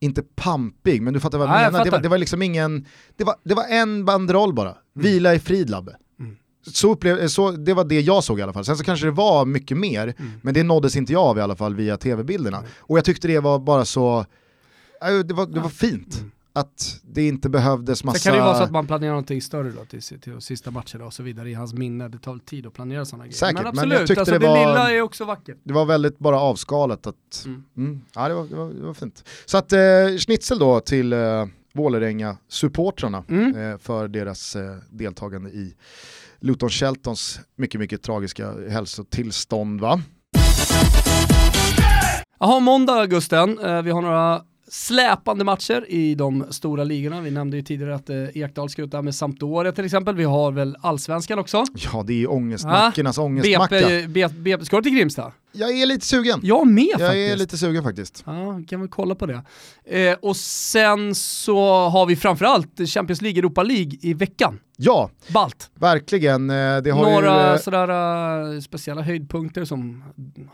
[0.00, 1.84] inte pampig, men du fattar vad jag Ja, jag menar.
[1.84, 4.76] Det var, det var liksom ingen, det var, det var en banderoll bara.
[4.94, 5.96] Vila i frid Labbe.
[6.66, 6.72] Mm.
[6.72, 8.64] Så upplev, så, det var det jag såg i alla fall.
[8.64, 10.30] Sen så kanske det var mycket mer, Mm.
[10.42, 12.62] men det nåddes inte jag av i alla fall via tv-bilderna.
[12.78, 14.18] Och jag tyckte det var bara så,
[15.08, 16.16] äh, det var, det var fint.
[16.18, 16.30] Mm.
[16.56, 18.18] Att det inte behövdes massa...
[18.18, 20.70] Sen kan det ju vara så att man planerar någonting större då till, till sista
[20.70, 22.08] matchen och så vidare i hans minne.
[22.08, 23.34] Det tar tid att planera sådana grejer.
[23.36, 25.56] Säkert, men men jag absolut, tyckte alltså, det det, var- lilla är också vackert.
[25.64, 27.06] Det var väldigt bara avskalat.
[27.06, 27.64] Att, Mm.
[27.76, 28.00] mm.
[28.14, 29.24] ja, det, var, det, var, det var fint.
[29.46, 29.78] Så att eh,
[30.18, 31.18] schnitzel då till eh,
[31.72, 33.56] Vålerenga-supportrarna Mm.
[33.72, 35.74] eh, för deras eh, deltagande i
[36.44, 40.00] Luton Sheltons mycket, mycket tragiska hälsotillstånd va?
[42.40, 44.42] Jaha, måndag Gusten, eh, vi har några
[44.74, 47.20] släpande matcher i de stora ligorna.
[47.20, 50.14] Vi nämnde ju tidigare att eh, Ekdal ska ut med Sampdoria till exempel.
[50.16, 51.64] Vi har väl allsvenskan också.
[51.92, 53.74] Ja det är ju ångestmackornas ångestmacka.
[53.80, 55.32] BP, BP, BP, ska du till Grimsta?
[55.52, 56.40] Jag är lite sugen.
[56.42, 57.32] Jag med Jag faktiskt.
[57.32, 58.22] är lite sugen faktiskt.
[58.26, 59.42] Ja, vi kan väl kolla på det.
[59.84, 64.58] Eh, och sen så har vi framförallt Champions League, Europa League i veckan.
[64.76, 65.70] Ja, Balt.
[65.74, 66.50] verkligen.
[66.50, 67.88] Eh, Det har Några ju, eh, sådär
[68.54, 70.04] eh, speciella höjdpunkter som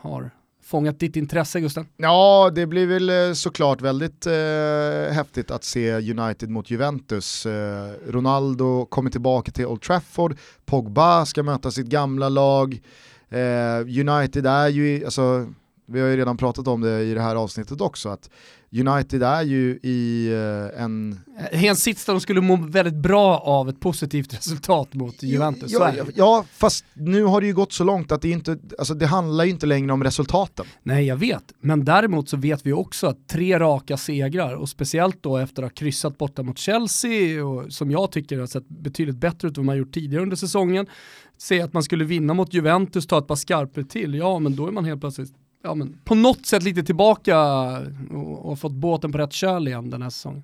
[0.01, 0.31] har
[0.63, 1.87] fångat ditt intresse Gusten?
[1.97, 7.45] Ja, det blir väl eh, såklart väldigt eh, häftigt att se United mot Juventus.
[7.45, 12.81] Eh, Ronaldo kommer tillbaka till Old Trafford, Pogba ska möta sitt gamla lag.
[13.29, 15.47] Eh, United är ju, alltså,
[15.91, 18.29] vi har ju redan pratat om det i det här avsnittet också, att
[18.75, 21.19] United är ju i eh, en...
[21.51, 25.71] En sits där de skulle må väldigt bra av ett positivt resultat mot Juventus.
[25.71, 28.93] Ja, ja, ja, fast nu har det ju gått så långt att det, inte, alltså,
[28.93, 30.65] det handlar ju inte längre om resultaten.
[30.83, 31.43] Nej, jag vet.
[31.61, 35.69] Men däremot så vet vi också att tre raka segrar och speciellt då efter att
[35.69, 39.61] ha kryssat borta mot Chelsea och som jag tycker har sett betydligt bättre ut än
[39.61, 40.87] vad man gjort tidigare under säsongen.
[41.37, 44.67] Se att man skulle vinna mot Juventus, ta ett par skarper till, ja men då
[44.67, 45.33] är man helt plötsligt
[45.63, 47.39] Ja, men på något sätt lite tillbaka
[48.11, 50.43] och, och fått båten på rätt köl igen den här säsongen.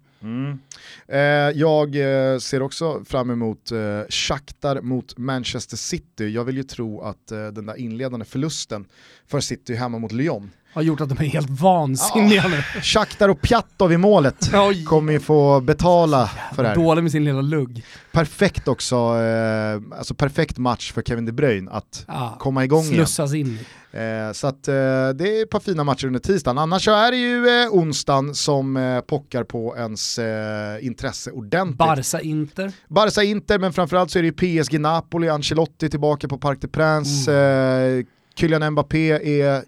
[1.07, 1.19] Eh,
[1.55, 1.95] jag
[2.33, 3.77] eh, ser också fram emot eh,
[4.09, 6.27] Shakhtar mot Manchester City.
[6.29, 8.85] Jag vill ju tro att eh, den där inledande förlusten
[9.27, 10.51] för City hemma mot Lyon.
[10.73, 12.61] Har gjort att de är helt vansinniga nu.
[12.81, 14.83] Shakhtar och Pjatov i målet Oj.
[14.85, 16.75] kommer ju få betala för det här.
[16.75, 17.83] Dålig med sin lilla lugg.
[18.11, 22.95] Perfekt också, eh, alltså perfekt match för Kevin De Bruyne att Ja, komma igång igen.
[22.95, 23.59] slussas in.
[23.97, 24.73] Eh, så att eh,
[25.15, 26.57] det är ett par fina matcher under tisdagen.
[26.57, 31.77] Annars så är det ju eh, onsdagen som eh, pockar på ens eh, intresse ordentligt.
[31.77, 32.71] Barca-Inter.
[32.87, 36.71] Barca Inter, men framförallt så är det ju PSG Napoli, Ancelotti tillbaka på Parc des
[36.71, 39.63] Princes, eh, Kylian Mbappé är,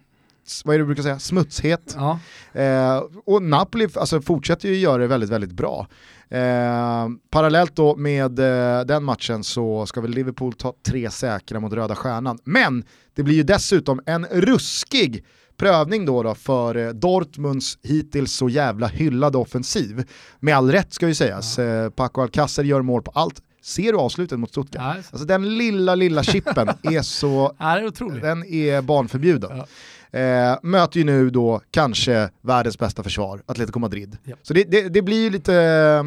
[0.65, 1.95] vad är det du brukar säga, smutshet.
[1.97, 2.19] Ja.
[3.25, 5.88] Och Napoli alltså, fortsätter ju göra det väldigt, väldigt bra.
[6.32, 11.73] Eh, parallellt då med eh, den matchen så ska väl Liverpool ta tre säkra mot
[11.73, 12.39] Röda Stjärnan.
[12.43, 12.84] Men
[13.15, 15.25] det blir ju dessutom en ruskig
[15.57, 20.03] prövning då, då för eh, Dortmunds hittills så jävla hyllade offensiv.
[20.39, 21.59] Med all rätt ska ju sägas.
[21.59, 23.41] Eh, Paco Alcacer gör mål på allt.
[23.61, 24.95] Ser du avslutet mot Stuttgart?
[24.95, 29.57] Ja, Alltså den lilla, lilla chippen är så Ja, är den är barnförbjuden.
[29.57, 29.65] Ja.
[30.12, 34.18] Eh, möter ju nu då kanske världens bästa försvar, Atletico Madrid.
[34.24, 34.36] Ja.
[34.41, 36.03] Så det, det, det blir ju lite eh,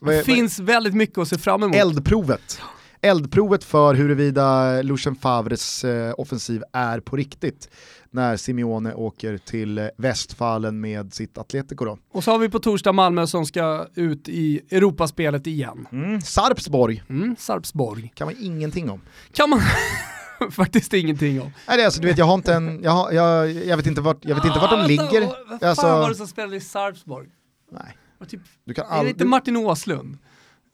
[0.00, 1.76] vad Det finns väldigt mycket att se fram emot.
[1.76, 2.60] eldprovet.
[3.00, 7.68] Eldprovet för huruvida Lucien Favres eh, offensiv är på riktigt
[8.10, 11.98] när Simeone åker till Västfallen med sitt Atletico då.
[12.12, 15.86] Och så har vi på torsdag Malmö som ska ut i Europaspelet igen.
[15.92, 16.20] Mm.
[16.20, 18.12] Sarpsborg Mm, Sarpsborg.
[18.14, 19.00] kan man ingenting om.
[19.32, 19.60] Kan man
[20.50, 21.52] faktiskt ingenting om.
[21.68, 23.86] Nej, det är alltså, du vet, jag, har inte en, jag, har, jag, jag vet
[23.86, 25.20] inte vart, jag vet inte vart de Ah, ligger.
[25.20, 27.28] Vad fan Alltså- var det som spelade i Sarpsborg?
[27.72, 27.96] Nej,
[28.28, 29.14] Typ, du kan är det aldrig...
[29.14, 30.18] inte Martin Åslund?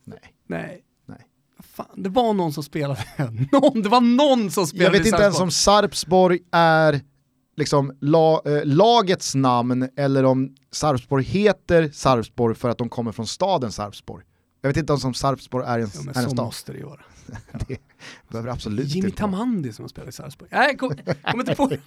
[0.04, 0.18] Nej.
[0.48, 0.82] Nej.
[1.06, 1.18] Nej.
[1.74, 3.04] Fan, det var någon som spelade.
[3.52, 7.00] någon, det var någon som spelade Jag vet inte ens om Sarpsborg är
[7.56, 13.26] liksom la, eh, lagets namn eller om Sarpsborg heter Sarpsborg för att de kommer från
[13.26, 14.24] staden Sarpsborg.
[14.60, 16.44] Jag vet inte ens om Sarpsborg är en, Ja, är en så stad.
[16.44, 17.00] måste det ju vara.
[17.68, 17.76] Det
[18.28, 19.18] behöver absolut Jimmy inte.
[19.18, 20.50] Tamandi som har spelat i Sarpsborg.
[20.52, 21.70] Nej, kom, kom inte på.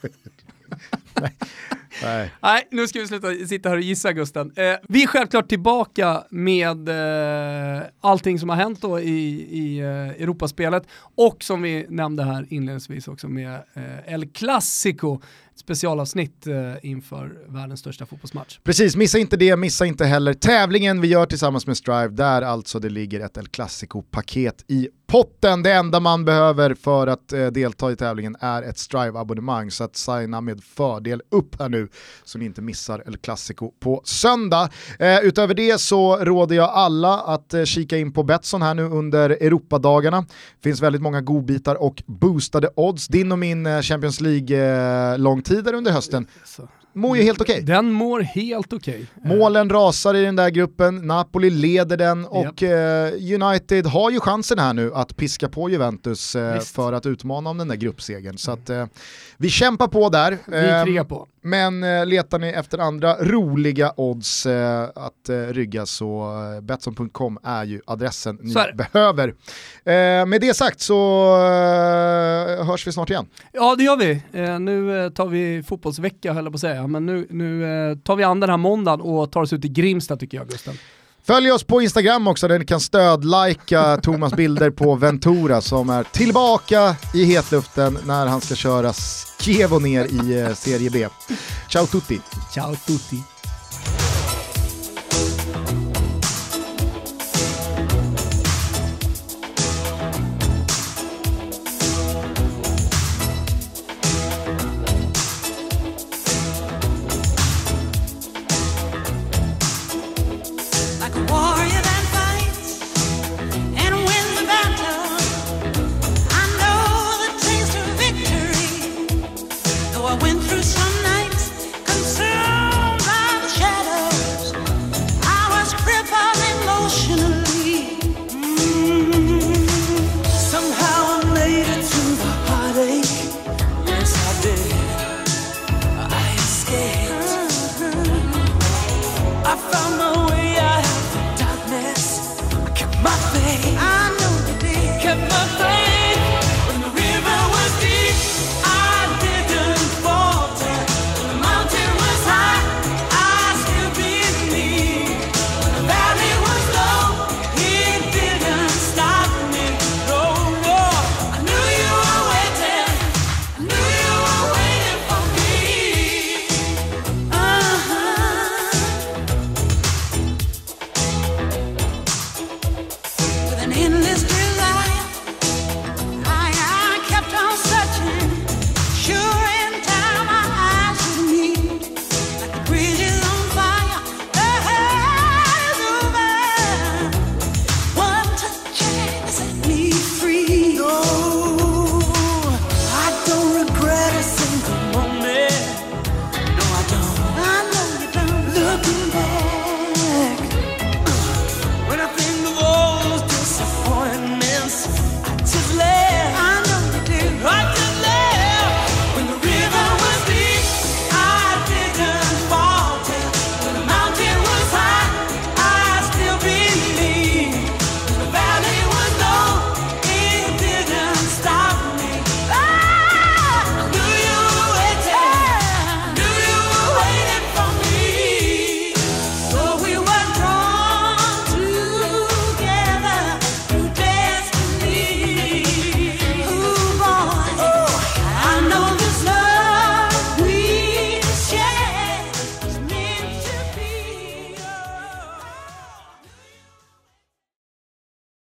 [2.03, 2.31] Nej.
[2.41, 4.51] Nej, nu ska vi sluta sitta här och gissa Gusten.
[4.55, 9.87] Eh, vi är självklart tillbaka med eh, allting som har hänt då i, i eh,
[9.87, 10.83] Europaspelet
[11.15, 15.19] och som vi nämnde här inledningsvis också med eh, El Clasico
[15.55, 18.59] specialavsnitt eh, inför världens största fotbollsmatch.
[18.63, 22.79] Precis, missa inte det, missa inte heller tävlingen vi gör tillsammans med Strive, där alltså
[22.79, 25.63] det ligger ett El Clasico-paket i potten.
[25.63, 29.95] Det enda man behöver för att eh, delta i tävlingen är ett Strive-abonnemang, så att
[29.95, 31.87] signa med fördel upp här nu
[32.23, 34.69] så ni inte missar El Clasico på söndag.
[34.99, 38.83] Eh, utöver det så råder jag alla att eh, kika in på Betsson här nu
[38.83, 40.25] under Europadagarna.
[40.63, 43.07] finns väldigt många godbitar och boostade odds.
[43.07, 46.27] Din och min eh, Champions League-långtidare eh, under hösten
[46.95, 47.53] mår ju helt okej.
[47.53, 47.65] Okay.
[47.65, 49.05] Den mår helt okej.
[49.17, 49.37] Okay.
[49.37, 53.13] Målen rasar i den där gruppen, Napoli leder den och yep.
[53.13, 57.49] eh, United har ju chansen här nu att piska på Juventus eh, för att utmana
[57.49, 58.37] om den där gruppsegern.
[58.37, 58.85] Så att, eh,
[59.37, 60.37] vi kämpar på där.
[60.45, 61.27] Vi krigar på.
[61.41, 64.45] Men letar ni efter andra roliga odds
[64.95, 69.27] att rygga så Betsson.com är ju adressen ni behöver.
[69.27, 71.35] Eh, med det sagt så
[72.63, 73.25] hörs vi snart igen.
[73.51, 74.21] Ja det gör vi.
[74.59, 78.39] nu tar vi fotbollsvecka höll jag på att säga, men nu, nu tar vi an
[78.39, 80.73] den här måndagen och tar oss ut i Grimsta tycker jag Gusten.
[81.27, 86.03] Följ oss på Instagram också där ni kan stödlajka Thomas bilder på Ventura som är
[86.03, 88.93] tillbaka i hetluften när han ska köra
[89.39, 91.07] Chievo ner i eh, Serie B.
[91.69, 92.21] Ciao tutti!
[92.53, 93.34] Ciao tutti!